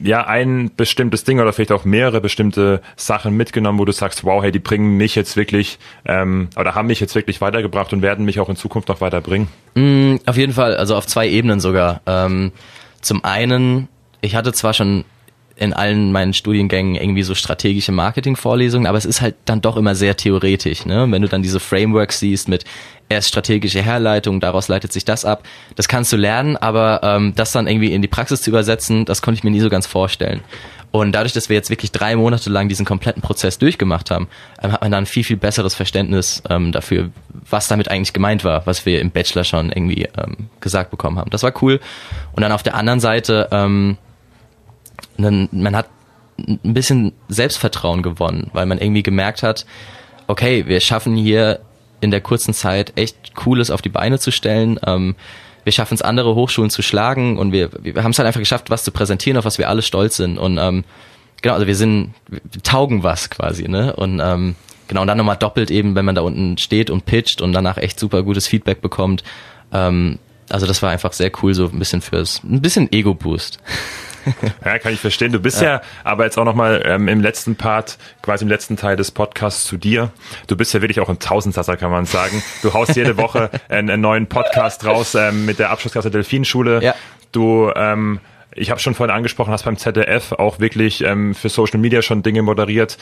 [0.00, 4.42] ja, ein bestimmtes Ding oder vielleicht auch mehrere bestimmte Sachen mitgenommen, wo du sagst, wow,
[4.42, 8.24] hey, die bringen mich jetzt wirklich ähm, oder haben mich jetzt wirklich weitergebracht und werden
[8.24, 9.48] mich auch in Zukunft noch weiterbringen?
[9.74, 12.00] Mm, auf jeden Fall, also auf zwei Ebenen sogar.
[12.06, 12.52] Ähm,
[13.00, 13.88] zum einen,
[14.20, 15.04] ich hatte zwar schon
[15.60, 19.94] in allen meinen Studiengängen irgendwie so strategische Marketing-Vorlesungen, aber es ist halt dann doch immer
[19.94, 20.86] sehr theoretisch.
[20.86, 21.06] Ne?
[21.10, 22.64] Wenn du dann diese Frameworks siehst mit
[23.10, 25.42] erst strategische Herleitung, daraus leitet sich das ab,
[25.76, 29.20] das kannst du lernen, aber ähm, das dann irgendwie in die Praxis zu übersetzen, das
[29.20, 30.40] konnte ich mir nie so ganz vorstellen.
[30.92, 34.28] Und dadurch, dass wir jetzt wirklich drei Monate lang diesen kompletten Prozess durchgemacht haben,
[34.62, 37.10] ähm, hat man dann viel, viel besseres Verständnis ähm, dafür,
[37.48, 41.30] was damit eigentlich gemeint war, was wir im Bachelor schon irgendwie ähm, gesagt bekommen haben.
[41.30, 41.80] Das war cool.
[42.32, 43.98] Und dann auf der anderen Seite, ähm,
[45.16, 45.88] dann, man hat
[46.38, 49.66] ein bisschen Selbstvertrauen gewonnen, weil man irgendwie gemerkt hat,
[50.26, 51.60] okay, wir schaffen hier
[52.00, 54.78] in der kurzen Zeit echt Cooles auf die Beine zu stellen.
[54.86, 55.16] Ähm,
[55.64, 58.70] wir schaffen es, andere Hochschulen zu schlagen und wir, wir haben es halt einfach geschafft,
[58.70, 60.38] was zu präsentieren, auf was wir alle stolz sind.
[60.38, 60.84] Und ähm,
[61.42, 63.94] genau, also wir sind, wir taugen was quasi, ne?
[63.94, 64.54] Und ähm,
[64.88, 67.76] genau, und dann nochmal doppelt eben, wenn man da unten steht und pitcht und danach
[67.76, 69.22] echt super gutes Feedback bekommt.
[69.72, 73.58] Ähm, also das war einfach sehr cool, so ein bisschen fürs, ein bisschen Ego-Boost.
[74.64, 75.32] ja, kann ich verstehen.
[75.32, 78.76] Du bist ja, ja aber jetzt auch nochmal ähm, im letzten Part, quasi im letzten
[78.76, 80.10] Teil des Podcasts zu dir.
[80.46, 82.42] Du bist ja wirklich auch ein Tausendsasser, kann man sagen.
[82.62, 86.82] Du haust jede Woche einen, einen neuen Podcast raus ähm, mit der Abschlussklasse Delfinschule.
[86.82, 86.94] Ja.
[87.32, 88.20] Du ähm,
[88.54, 92.22] ich habe schon vorhin angesprochen, hast beim ZDF auch wirklich ähm, für Social Media schon
[92.22, 92.98] Dinge moderiert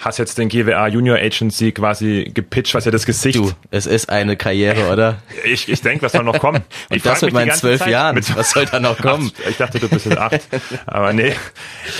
[0.00, 3.36] hast jetzt den GWA Junior Agency quasi gepitcht, was ja das Gesicht.
[3.36, 5.18] Du, es ist eine Karriere, oder?
[5.44, 6.62] Ich, ich denke, was soll noch kommen?
[6.90, 8.16] Ich das mit meinen zwölf Zeit, Jahren.
[8.34, 9.30] Was soll da noch kommen?
[9.44, 10.40] Ach, ich dachte, du bist jetzt acht.
[10.86, 11.34] Aber nee.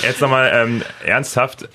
[0.01, 1.69] Jetzt nochmal ähm, ernsthaft.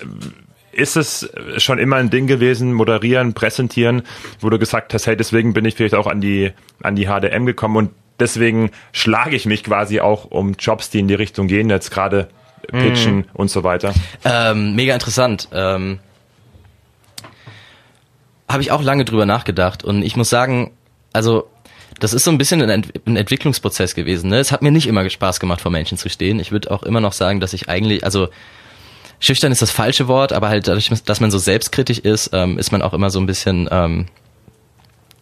[0.71, 4.03] Ist es schon immer ein Ding gewesen, moderieren, präsentieren,
[4.39, 7.45] wo du gesagt hast, hey, deswegen bin ich vielleicht auch an die, an die HDM
[7.45, 7.89] gekommen und
[8.21, 12.29] deswegen schlage ich mich quasi auch um Jobs, die in die Richtung gehen, jetzt gerade
[12.67, 13.25] pitchen mm.
[13.33, 13.93] und so weiter?
[14.23, 15.49] Ähm, mega interessant.
[15.51, 15.99] Ähm
[18.51, 20.71] habe ich auch lange drüber nachgedacht und ich muss sagen,
[21.13, 21.47] also
[21.99, 24.29] das ist so ein bisschen ein, Ent ein Entwicklungsprozess gewesen.
[24.29, 24.39] Ne?
[24.39, 26.39] Es hat mir nicht immer Spaß gemacht, vor Menschen zu stehen.
[26.39, 28.29] Ich würde auch immer noch sagen, dass ich eigentlich, also
[29.19, 32.71] schüchtern ist das falsche Wort, aber halt dadurch, dass man so selbstkritisch ist, ähm, ist
[32.71, 34.07] man auch immer so ein bisschen, ähm,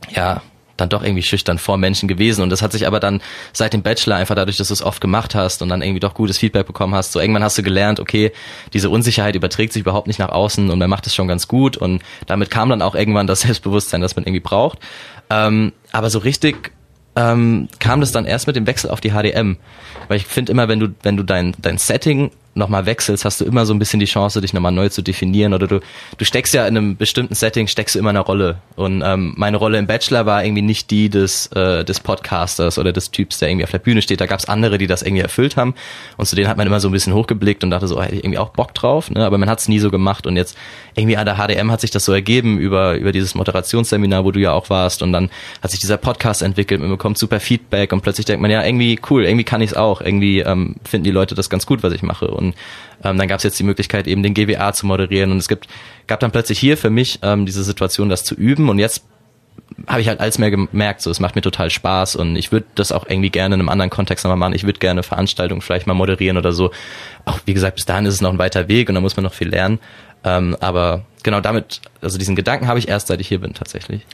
[0.09, 0.41] ja,
[0.79, 2.41] dann doch irgendwie schüchtern vor Menschen gewesen.
[2.41, 3.21] Und das hat sich aber dann
[3.53, 6.13] seit dem Bachelor einfach dadurch, dass du es oft gemacht hast und dann irgendwie doch
[6.13, 8.31] gutes Feedback bekommen hast, so irgendwann hast du gelernt, okay,
[8.73, 11.77] diese Unsicherheit überträgt sich überhaupt nicht nach außen und man macht es schon ganz gut.
[11.77, 14.79] Und damit kam dann auch irgendwann das Selbstbewusstsein, das man irgendwie braucht.
[15.29, 16.71] Ähm, aber so richtig
[17.15, 19.57] ähm, kam das dann erst mit dem Wechsel auf die HDM.
[20.07, 23.45] Weil ich finde immer, wenn du, wenn du dein, dein Setting nochmal wechselst, hast du
[23.45, 25.53] immer so ein bisschen die Chance, dich nochmal neu zu definieren.
[25.53, 25.79] Oder du,
[26.17, 28.57] du steckst ja in einem bestimmten Setting, steckst du immer eine Rolle.
[28.75, 32.91] Und ähm, meine Rolle im Bachelor war irgendwie nicht die des, äh, des Podcasters oder
[32.91, 34.21] des Typs, der irgendwie auf der Bühne steht.
[34.21, 35.75] Da gab es andere, die das irgendwie erfüllt haben.
[36.17, 38.15] Und zu denen hat man immer so ein bisschen hochgeblickt und dachte so, oh, hätte
[38.15, 39.09] ich irgendwie auch Bock drauf.
[39.11, 39.25] Ne?
[39.25, 40.27] Aber man hat es nie so gemacht.
[40.27, 40.57] Und jetzt
[40.95, 44.39] irgendwie an der HDM hat sich das so ergeben über, über dieses Moderationsseminar, wo du
[44.39, 45.01] ja auch warst.
[45.01, 45.29] Und dann
[45.61, 48.99] hat sich dieser Podcast entwickelt, man bekommt super Feedback und plötzlich denkt man, ja, irgendwie
[49.09, 50.01] cool, irgendwie kann ich es auch.
[50.01, 52.27] Irgendwie ähm, finden die Leute das ganz gut, was ich mache.
[52.39, 52.55] Und
[53.03, 55.31] ähm, dann gab es jetzt die Möglichkeit, eben den GWA zu moderieren.
[55.31, 55.67] Und es gibt,
[56.07, 58.69] gab dann plötzlich hier für mich ähm, diese Situation, das zu üben.
[58.69, 59.03] Und jetzt
[59.87, 62.65] habe ich halt alles mehr gemerkt, so es macht mir total Spaß und ich würde
[62.75, 64.53] das auch irgendwie gerne in einem anderen Kontext nochmal machen.
[64.53, 66.71] Ich würde gerne Veranstaltungen vielleicht mal moderieren oder so.
[67.25, 69.23] Auch wie gesagt, bis dahin ist es noch ein weiter Weg und da muss man
[69.23, 69.79] noch viel lernen.
[70.23, 74.05] Ähm, aber genau damit, also diesen Gedanken habe ich erst, seit ich hier bin tatsächlich.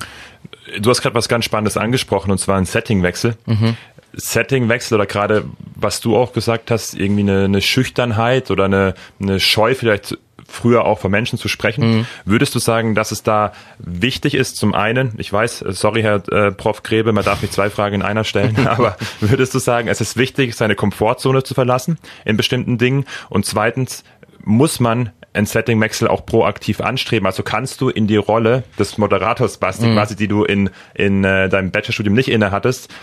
[0.80, 3.36] Du hast gerade was ganz Spannendes angesprochen und zwar ein Settingwechsel.
[3.46, 3.78] Mhm.
[4.16, 5.46] Settingwechsel oder gerade,
[5.76, 10.86] was du auch gesagt hast, irgendwie eine, eine Schüchternheit oder eine, eine Scheu vielleicht früher
[10.86, 11.98] auch vor Menschen zu sprechen.
[11.98, 12.06] Mhm.
[12.24, 16.52] Würdest du sagen, dass es da wichtig ist, zum einen, ich weiß, sorry Herr äh,
[16.52, 16.84] Prof.
[16.84, 20.18] Grebe, man darf nicht zwei Fragen in einer stellen, aber würdest du sagen, es ist
[20.18, 23.06] wichtig, seine Komfortzone zu verlassen in bestimmten Dingen?
[23.30, 24.04] Und zweitens,
[24.46, 27.26] muss man ein Settingwechsel auch proaktiv anstreben.
[27.26, 29.96] Also kannst du in die Rolle des Moderators, Basti, mhm.
[29.96, 32.94] quasi, die du in, in äh, deinem Bachelorstudium nicht inne hattest,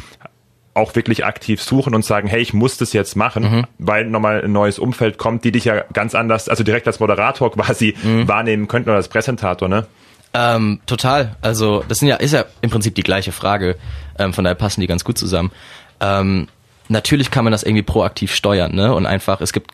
[0.75, 3.67] auch wirklich aktiv suchen und sagen, hey, ich muss das jetzt machen, mhm.
[3.79, 7.53] weil nochmal ein neues Umfeld kommt, die dich ja ganz anders, also direkt als Moderator
[7.55, 8.27] quasi mhm.
[8.27, 9.87] wahrnehmen könnten oder als Präsentator, ne?
[10.35, 11.37] Ähm, total.
[11.43, 13.77] Also das sind ja, ist ja im Prinzip die gleiche Frage.
[14.19, 15.53] Ähm, von daher passen die ganz gut zusammen.
[16.01, 16.49] Ähm,
[16.89, 18.95] natürlich kann man das irgendwie proaktiv steuern, ne?
[18.95, 19.73] Und einfach, es gibt,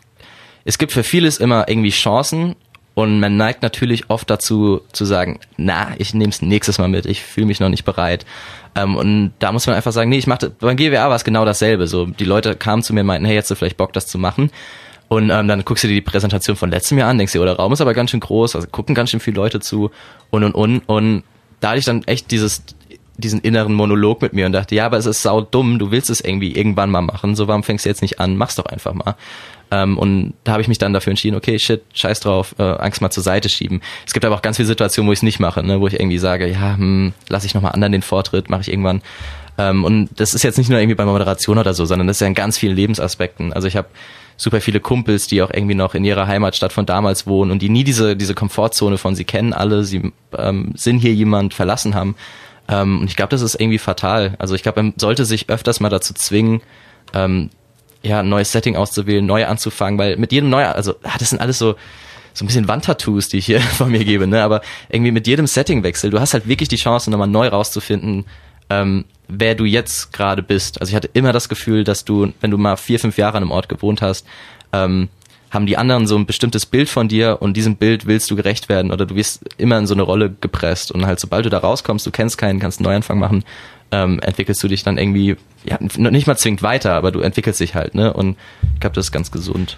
[0.65, 2.57] es gibt für vieles immer irgendwie Chancen
[2.99, 7.05] und man neigt natürlich oft dazu zu sagen, na, ich nehme es nächstes Mal mit,
[7.05, 8.25] ich fühle mich noch nicht bereit.
[8.75, 11.45] Ähm, und da muss man einfach sagen, nee, ich machte, beim GWA war es genau
[11.45, 11.87] dasselbe.
[11.87, 14.17] So, die Leute kamen zu mir und meinten, hey, jetzt du vielleicht Bock, das zu
[14.17, 14.51] machen.
[15.07, 17.45] Und ähm, dann guckst du dir die Präsentation von letztem Jahr an, denkst dir, oh,
[17.45, 19.91] der Raum ist aber ganz schön groß, also gucken ganz schön viele Leute zu
[20.29, 20.79] und und und.
[20.87, 21.23] Und
[21.61, 22.63] da hatte ich dann echt dieses,
[23.17, 26.09] diesen inneren Monolog mit mir und dachte, ja, aber es ist sau dumm, du willst
[26.09, 28.35] es irgendwie irgendwann mal machen, so warum fängst du jetzt nicht an?
[28.35, 29.15] Mach's doch einfach mal.
[29.71, 33.01] Ähm, und da habe ich mich dann dafür entschieden, okay, shit, scheiß drauf, äh, Angst
[33.01, 33.81] mal zur Seite schieben.
[34.05, 35.93] Es gibt aber auch ganz viele Situationen, wo ich es nicht mache, ne, wo ich
[35.93, 39.01] irgendwie sage, ja, hm, lasse ich nochmal anderen den Vortritt, mache ich irgendwann.
[39.57, 42.21] Ähm, und das ist jetzt nicht nur irgendwie bei Moderation oder so, sondern das ist
[42.21, 43.53] ja in ganz vielen Lebensaspekten.
[43.53, 43.89] Also ich habe
[44.37, 47.69] super viele Kumpels, die auch irgendwie noch in ihrer Heimatstadt von damals wohnen und die
[47.69, 52.15] nie diese, diese Komfortzone von sie kennen alle, sie ähm, sind hier jemand verlassen haben.
[52.69, 54.35] Ähm, und ich glaube, das ist irgendwie fatal.
[54.39, 56.61] Also ich glaube, man sollte sich öfters mal dazu zwingen,
[57.13, 57.49] ähm,
[58.01, 61.39] ja, ein neues Setting auszuwählen, neu anzufangen, weil mit jedem neu, also ah, das sind
[61.39, 61.75] alles so
[62.33, 64.43] so ein bisschen Wandtattoos, die ich hier von mir gebe, ne?
[64.43, 68.25] Aber irgendwie mit jedem Settingwechsel, du hast halt wirklich die Chance, nochmal neu rauszufinden,
[68.69, 70.79] ähm, wer du jetzt gerade bist.
[70.79, 73.43] Also ich hatte immer das Gefühl, dass du, wenn du mal vier, fünf Jahre an
[73.43, 74.25] einem Ort gewohnt hast,
[74.71, 75.09] ähm,
[75.51, 78.69] haben die anderen so ein bestimmtes Bild von dir und diesem Bild willst du gerecht
[78.69, 81.57] werden oder du wirst immer in so eine Rolle gepresst und halt sobald du da
[81.57, 83.43] rauskommst, du kennst keinen, kannst einen Neuanfang machen,
[83.91, 87.75] ähm, entwickelst du dich dann irgendwie, ja, nicht mal zwingend weiter, aber du entwickelst dich
[87.75, 88.13] halt, ne?
[88.13, 88.37] Und
[88.73, 89.77] ich glaube, das ist ganz gesund.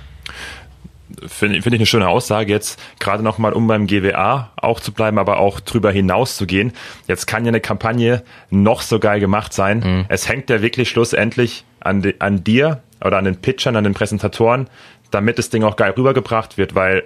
[1.27, 5.17] Finde find ich eine schöne Aussage jetzt, gerade nochmal, um beim GWA auch zu bleiben,
[5.17, 6.71] aber auch drüber hinaus zu gehen.
[7.07, 9.79] Jetzt kann ja eine Kampagne noch so geil gemacht sein.
[9.79, 10.05] Mhm.
[10.07, 13.93] Es hängt ja wirklich schlussendlich an, de, an dir oder an den Pitchern, an den
[13.93, 14.69] Präsentatoren,
[15.09, 17.03] damit das Ding auch geil rübergebracht wird, weil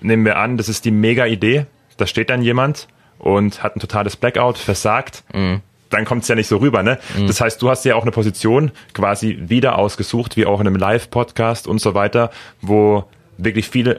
[0.00, 1.66] nehmen wir an, das ist die mega Idee,
[1.96, 2.86] da steht dann jemand
[3.18, 5.24] und hat ein totales Blackout, versagt.
[5.34, 5.60] Mhm
[5.94, 6.82] dann kommt es ja nicht so rüber.
[6.82, 6.98] Ne?
[7.16, 7.26] Mhm.
[7.26, 10.76] Das heißt, du hast ja auch eine Position quasi wieder ausgesucht, wie auch in einem
[10.76, 12.30] Live-Podcast und so weiter,
[12.60, 13.04] wo
[13.38, 13.98] wirklich viele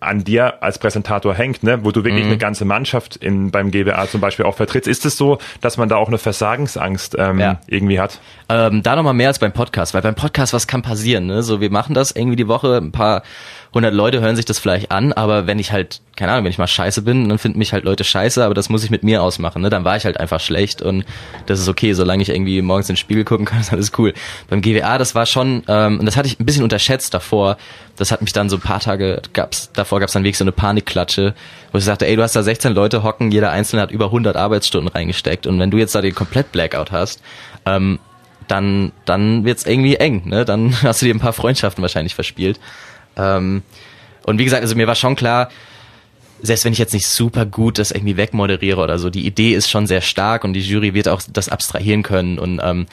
[0.00, 1.84] an dir als Präsentator hängt, ne?
[1.84, 2.30] wo du wirklich mhm.
[2.30, 4.88] eine ganze Mannschaft in, beim GBA zum Beispiel auch vertrittst.
[4.88, 7.60] Ist es so, dass man da auch eine Versagensangst ähm, ja.
[7.66, 8.18] irgendwie hat?
[8.48, 11.26] Ähm, da nochmal mehr als beim Podcast, weil beim Podcast, was kann passieren?
[11.26, 11.42] Ne?
[11.42, 13.22] So, wir machen das irgendwie die Woche, ein paar
[13.70, 16.58] 100 Leute hören sich das vielleicht an, aber wenn ich halt, keine Ahnung, wenn ich
[16.58, 19.22] mal scheiße bin, dann finden mich halt Leute scheiße, aber das muss ich mit mir
[19.22, 19.70] ausmachen, ne?
[19.70, 21.04] Dann war ich halt einfach schlecht und
[21.46, 24.12] das ist okay, solange ich irgendwie morgens ins Spiegel gucken kann, ist alles cool.
[24.48, 27.58] Beim GWA, das war schon, ähm, und das hatte ich ein bisschen unterschätzt davor,
[27.96, 30.52] das hat mich dann so ein paar Tage, gab's, davor gab's dann wirklich so eine
[30.52, 31.34] Panikklatsche,
[31.70, 34.36] wo ich sagte, ey, du hast da 16 Leute hocken, jeder Einzelne hat über 100
[34.36, 37.22] Arbeitsstunden reingesteckt und wenn du jetzt da den komplett Blackout hast,
[37.66, 38.00] ähm,
[38.48, 40.44] dann, dann wird's irgendwie eng, ne?
[40.44, 42.58] Dann hast du dir ein paar Freundschaften wahrscheinlich verspielt.
[43.16, 43.62] Ähm,
[44.24, 45.50] und wie gesagt, also mir war schon klar,
[46.42, 49.70] selbst wenn ich jetzt nicht super gut das irgendwie wegmoderiere oder so, die Idee ist
[49.70, 52.86] schon sehr stark und die Jury wird auch das abstrahieren können und ähm,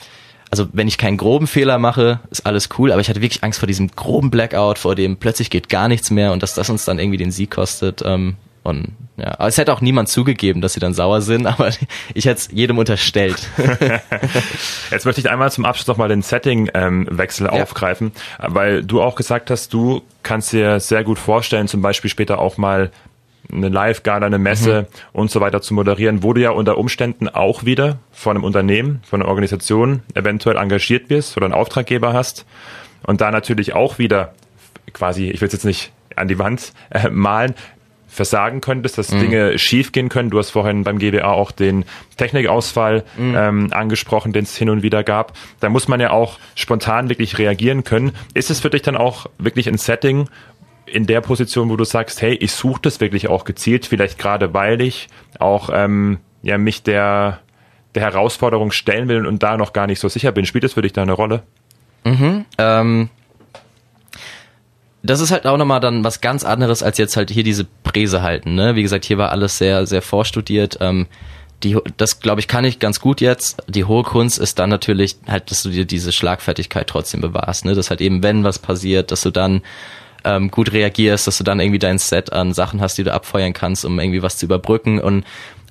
[0.50, 3.58] also wenn ich keinen groben Fehler mache, ist alles cool, aber ich hatte wirklich Angst
[3.58, 6.84] vor diesem groben Blackout, vor dem plötzlich geht gar nichts mehr und dass das uns
[6.84, 8.02] dann irgendwie den Sieg kostet.
[8.04, 8.36] Ähm,
[8.68, 11.70] und ja, aber es hätte auch niemand zugegeben, dass sie dann sauer sind, aber
[12.14, 13.48] ich hätte es jedem unterstellt.
[14.90, 17.62] Jetzt möchte ich einmal zum Abschluss nochmal den Setting-Wechsel ähm, ja.
[17.62, 22.38] aufgreifen, weil du auch gesagt hast, du kannst dir sehr gut vorstellen, zum Beispiel später
[22.38, 22.90] auch mal
[23.50, 25.20] eine Live-Gala, eine Messe mhm.
[25.20, 29.00] und so weiter zu moderieren, wo du ja unter Umständen auch wieder von einem Unternehmen,
[29.08, 32.44] von einer Organisation eventuell engagiert bist oder einen Auftraggeber hast
[33.02, 34.34] und da natürlich auch wieder
[34.92, 37.54] quasi, ich will es jetzt nicht an die Wand äh, malen,
[38.08, 39.20] versagen könntest, dass mhm.
[39.20, 40.30] Dinge schiefgehen können.
[40.30, 41.84] Du hast vorhin beim GBA auch den
[42.16, 43.34] Technikausfall mhm.
[43.36, 45.34] ähm, angesprochen, den es hin und wieder gab.
[45.60, 48.12] Da muss man ja auch spontan wirklich reagieren können.
[48.34, 50.28] Ist es für dich dann auch wirklich ein Setting,
[50.86, 54.54] in der Position, wo du sagst, hey, ich suche das wirklich auch gezielt, vielleicht gerade
[54.54, 57.40] weil ich auch ähm, ja mich der
[57.94, 60.46] der Herausforderung stellen will und da noch gar nicht so sicher bin.
[60.46, 61.42] Spielt das für dich da eine Rolle?
[62.04, 62.44] Mhm.
[62.58, 63.10] Ähm,
[65.08, 68.20] das ist halt auch nochmal dann was ganz anderes, als jetzt halt hier diese Präse
[68.20, 68.54] halten.
[68.54, 68.76] Ne?
[68.76, 70.78] Wie gesagt, hier war alles sehr, sehr vorstudiert.
[70.80, 71.06] Ähm,
[71.62, 73.62] die, das glaube ich kann ich ganz gut jetzt.
[73.68, 77.64] Die hohe Kunst ist dann natürlich halt, dass du dir diese Schlagfertigkeit trotzdem bewahrst.
[77.64, 77.74] Ne?
[77.74, 79.62] Dass halt eben, wenn was passiert, dass du dann
[80.24, 83.54] ähm, gut reagierst, dass du dann irgendwie dein Set an Sachen hast, die du abfeuern
[83.54, 85.00] kannst, um irgendwie was zu überbrücken.
[85.00, 85.24] Und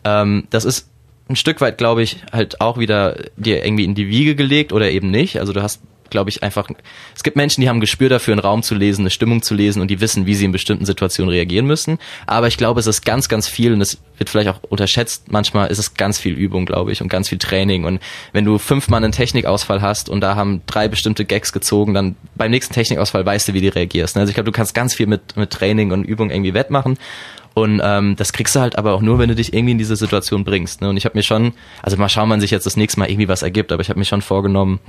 [0.03, 0.89] ähm, das ist
[1.29, 4.89] ein Stück weit, glaube ich, halt auch wieder dir irgendwie in die Wiege gelegt oder
[4.89, 5.39] eben nicht.
[5.39, 6.69] Also du hast glaube ich, einfach,
[7.15, 9.53] es gibt Menschen, die haben ein Gespür dafür, einen Raum zu lesen, eine Stimmung zu
[9.53, 11.97] lesen und die wissen, wie sie in bestimmten Situationen reagieren müssen.
[12.25, 15.31] Aber ich glaube, es ist ganz, ganz viel und es wird vielleicht auch unterschätzt.
[15.31, 17.85] Manchmal ist es ganz viel Übung, glaube ich, und ganz viel Training.
[17.85, 18.01] Und
[18.33, 22.51] wenn du fünfmal einen Technikausfall hast und da haben drei bestimmte Gags gezogen, dann beim
[22.51, 24.15] nächsten Technikausfall weißt du, wie du reagierst.
[24.15, 24.21] Ne?
[24.21, 26.97] Also ich glaube, du kannst ganz viel mit, mit Training und Übung irgendwie wettmachen.
[27.57, 29.95] Und ähm, das kriegst du halt aber auch nur, wenn du dich irgendwie in diese
[29.95, 30.81] Situation bringst.
[30.81, 30.89] Ne?
[30.89, 33.27] Und ich habe mir schon, also mal schauen, wann sich jetzt das nächste Mal irgendwie
[33.27, 34.79] was ergibt, aber ich habe mir schon vorgenommen,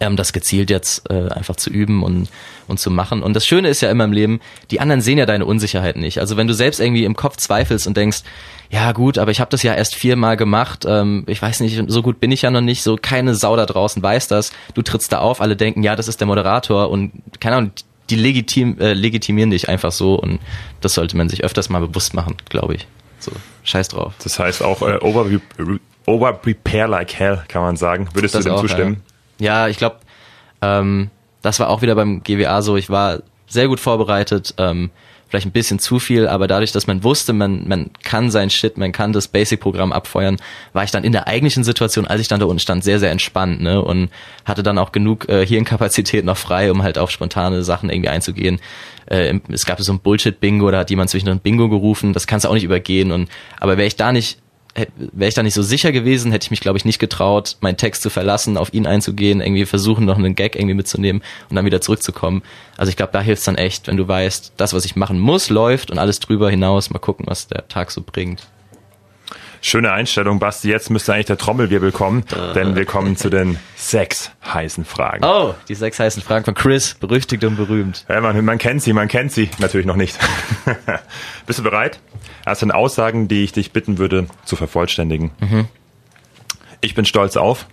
[0.00, 2.28] ähm, das gezielt jetzt äh, einfach zu üben und,
[2.68, 3.22] und zu machen.
[3.22, 4.40] Und das Schöne ist ja immer im Leben,
[4.70, 6.20] die anderen sehen ja deine Unsicherheit nicht.
[6.20, 8.22] Also wenn du selbst irgendwie im Kopf zweifelst und denkst,
[8.70, 12.02] ja gut, aber ich habe das ja erst viermal gemacht, ähm, ich weiß nicht, so
[12.02, 15.12] gut bin ich ja noch nicht, so keine Sau da draußen weiß das, du trittst
[15.12, 17.70] da auf, alle denken, ja, das ist der Moderator und keine Ahnung,
[18.10, 20.40] die legitim, äh, legitimieren dich einfach so und
[20.80, 22.86] das sollte man sich öfters mal bewusst machen, glaube ich.
[23.18, 23.32] So,
[23.64, 24.14] scheiß drauf.
[24.22, 25.26] Das heißt auch äh, over,
[26.06, 28.08] over prepare like hell, kann man sagen.
[28.14, 28.94] Würdest das du dem auch, zustimmen?
[28.94, 29.15] Ja.
[29.38, 29.96] Ja, ich glaube,
[30.62, 31.10] ähm,
[31.42, 32.76] das war auch wieder beim GWA so.
[32.76, 34.90] Ich war sehr gut vorbereitet, ähm,
[35.28, 38.78] vielleicht ein bisschen zu viel, aber dadurch, dass man wusste, man, man kann sein Shit,
[38.78, 40.36] man kann das Basic-Programm abfeuern,
[40.72, 43.10] war ich dann in der eigentlichen Situation, als ich dann da unten stand, sehr, sehr
[43.10, 43.82] entspannt ne?
[43.82, 44.10] und
[44.44, 48.60] hatte dann auch genug äh, Hirnkapazität noch frei, um halt auf spontane Sachen irgendwie einzugehen.
[49.06, 52.44] Äh, es gab so ein Bullshit-Bingo, da hat jemand zwischendurch ein Bingo gerufen, das kannst
[52.44, 53.10] du auch nicht übergehen.
[53.10, 53.28] Und
[53.58, 54.38] aber wäre ich da nicht
[54.96, 57.76] wäre ich da nicht so sicher gewesen, hätte ich mich, glaube ich, nicht getraut, meinen
[57.76, 61.64] Text zu verlassen, auf ihn einzugehen, irgendwie versuchen, noch einen Gag irgendwie mitzunehmen und dann
[61.64, 62.42] wieder zurückzukommen.
[62.76, 65.18] Also ich glaube, da hilft es dann echt, wenn du weißt, das, was ich machen
[65.18, 68.42] muss, läuft und alles drüber hinaus, mal gucken, was der Tag so bringt.
[69.60, 70.68] Schöne Einstellung, Basti.
[70.68, 72.52] Jetzt müsste eigentlich der Trommelwirbel kommen, äh.
[72.54, 75.24] denn wir kommen zu den sechs heißen Fragen.
[75.24, 78.04] Oh, die sechs heißen Fragen von Chris, berüchtigt und berühmt.
[78.08, 79.50] Ja, man, man kennt sie, man kennt sie.
[79.58, 80.18] Natürlich noch nicht.
[81.46, 82.00] Bist du bereit?
[82.44, 85.32] Das sind Aussagen, die ich dich bitten würde zu vervollständigen.
[85.40, 85.68] Mhm.
[86.80, 87.66] Ich bin stolz auf.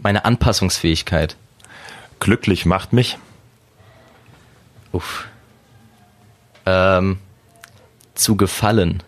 [0.00, 1.36] Meine Anpassungsfähigkeit.
[2.20, 3.18] Glücklich macht mich.
[4.92, 5.26] Uff.
[6.64, 7.18] Ähm,
[8.14, 9.02] zu gefallen.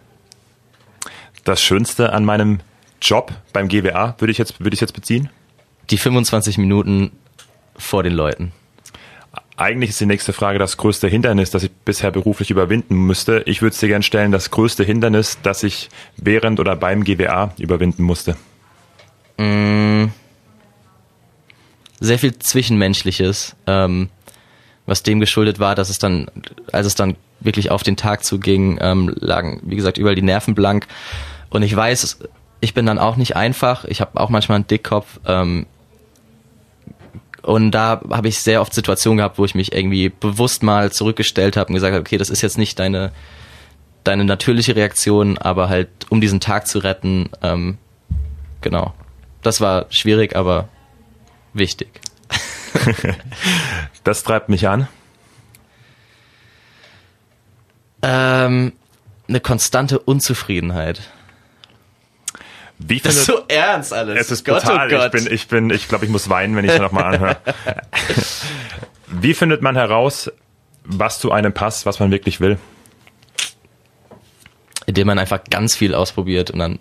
[1.51, 2.61] Das Schönste an meinem
[3.03, 5.31] Job beim GWA würde ich jetzt, würde ich jetzt beziehen?
[5.91, 7.11] Die 25 Minuten
[7.77, 8.53] vor den Leuten.
[9.57, 13.43] Eigentlich ist die nächste Frage das größte Hindernis, das ich bisher beruflich überwinden müsste.
[13.47, 17.53] Ich würde es dir gerne stellen, das größte Hindernis, das ich während oder beim GWA
[17.59, 18.37] überwinden musste.
[19.37, 20.05] Mm.
[21.99, 24.09] Sehr viel Zwischenmenschliches, ähm,
[24.87, 26.31] was dem geschuldet war, dass es dann,
[26.71, 30.55] als es dann wirklich auf den Tag zuging, ähm, lagen, wie gesagt, überall die Nerven
[30.55, 30.87] blank.
[31.51, 32.19] Und ich weiß,
[32.61, 33.85] ich bin dann auch nicht einfach.
[33.85, 35.21] Ich habe auch manchmal einen Dickkopf.
[35.27, 35.67] Ähm,
[37.43, 41.57] und da habe ich sehr oft Situationen gehabt, wo ich mich irgendwie bewusst mal zurückgestellt
[41.57, 43.13] habe und gesagt habe, okay, das ist jetzt nicht deine,
[44.05, 47.79] deine natürliche Reaktion, aber halt, um diesen Tag zu retten, ähm,
[48.61, 48.95] genau.
[49.43, 50.69] Das war schwierig, aber
[51.55, 51.89] wichtig.
[54.05, 54.87] das treibt mich an.
[58.03, 58.73] Ähm,
[59.29, 61.01] eine konstante Unzufriedenheit.
[62.83, 64.19] Wie das ist so ernst alles.
[64.19, 64.89] Es ist Gott, brutal.
[64.89, 65.15] Oh Gott.
[65.15, 67.37] Ich bin, ich bin, ich glaube, ich muss weinen, wenn ich es nochmal anhöre.
[69.07, 70.31] Wie findet man heraus,
[70.85, 72.59] was zu einem passt, was man wirklich will?
[74.91, 76.81] indem man einfach ganz viel ausprobiert und dann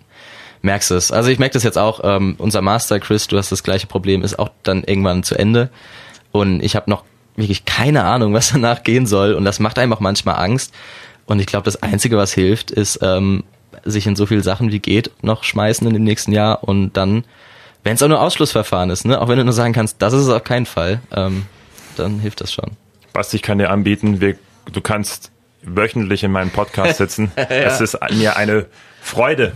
[0.62, 1.12] merkst du es.
[1.12, 4.22] Also ich merke das jetzt auch, ähm, unser Master, Chris, du hast das gleiche Problem,
[4.22, 5.70] ist auch dann irgendwann zu Ende.
[6.32, 7.04] Und ich habe noch
[7.36, 9.34] wirklich keine Ahnung, was danach gehen soll.
[9.34, 10.74] Und das macht einem auch manchmal Angst.
[11.26, 13.44] Und ich glaube, das Einzige, was hilft, ist, ähm,
[13.84, 17.24] sich in so viele Sachen wie geht noch schmeißen in dem nächsten Jahr und dann,
[17.84, 20.22] wenn es auch nur Ausschlussverfahren ist, ne, auch wenn du nur sagen kannst, das ist
[20.22, 21.46] es auf keinen Fall, ähm,
[21.96, 22.72] dann hilft das schon.
[23.12, 24.36] Basti, ich kann dir anbieten, wir,
[24.72, 25.30] du kannst
[25.62, 27.32] wöchentlich in meinem Podcast sitzen.
[27.36, 27.44] ja.
[27.44, 28.66] Es ist mir eine
[29.02, 29.52] Freude,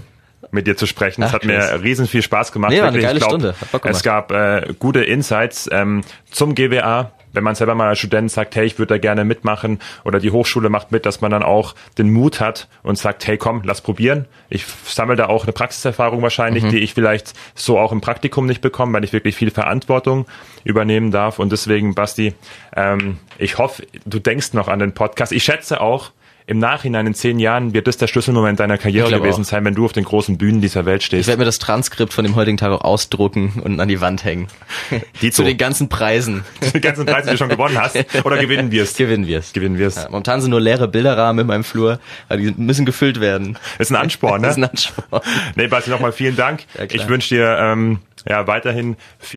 [0.50, 1.22] mit dir zu sprechen.
[1.22, 1.72] Es hat krass.
[1.72, 2.70] mir riesen viel Spaß gemacht.
[2.72, 3.54] Nee, war eine geile glaub, Stunde.
[3.84, 8.56] es gab äh, gute Insights ähm, zum GWA, wenn man selber mal als Student sagt,
[8.56, 11.74] hey, ich würde da gerne mitmachen oder die Hochschule macht mit, dass man dann auch
[11.98, 14.26] den Mut hat und sagt, hey, komm, lass probieren.
[14.48, 16.70] Ich sammle da auch eine Praxiserfahrung wahrscheinlich, mhm.
[16.70, 20.26] die ich vielleicht so auch im Praktikum nicht bekomme, weil ich wirklich viel Verantwortung
[20.64, 21.38] übernehmen darf.
[21.38, 22.34] Und deswegen, Basti,
[22.76, 25.32] ähm, ich hoffe, du denkst noch an den Podcast.
[25.32, 26.12] Ich schätze auch,
[26.46, 29.46] im Nachhinein in zehn Jahren wird das der Schlüsselmoment deiner Karriere gewesen auch.
[29.46, 31.22] sein, wenn du auf den großen Bühnen dieser Welt stehst.
[31.22, 34.24] Ich werde mir das Transkript von dem heutigen Tag auch ausdrucken und an die Wand
[34.24, 34.48] hängen.
[35.22, 36.44] Die Zu den ganzen Preisen.
[36.74, 37.96] die ganzen Preise, die du schon gewonnen hast.
[38.24, 38.98] Oder gewinnen wirst.
[38.98, 39.54] Gewinnen wirst.
[39.54, 39.96] Gewinnen wirst.
[39.96, 43.58] Ja, momentan sind nur leere Bilderrahmen in meinem Flur, weil die müssen gefüllt werden.
[43.78, 44.48] Ist ein Ansporn, ne?
[44.48, 45.22] Ist ein Ansporn.
[45.56, 46.64] Nee, Basti, nochmal vielen Dank.
[46.76, 49.32] Ja, ich wünsche dir ähm, ja weiterhin viel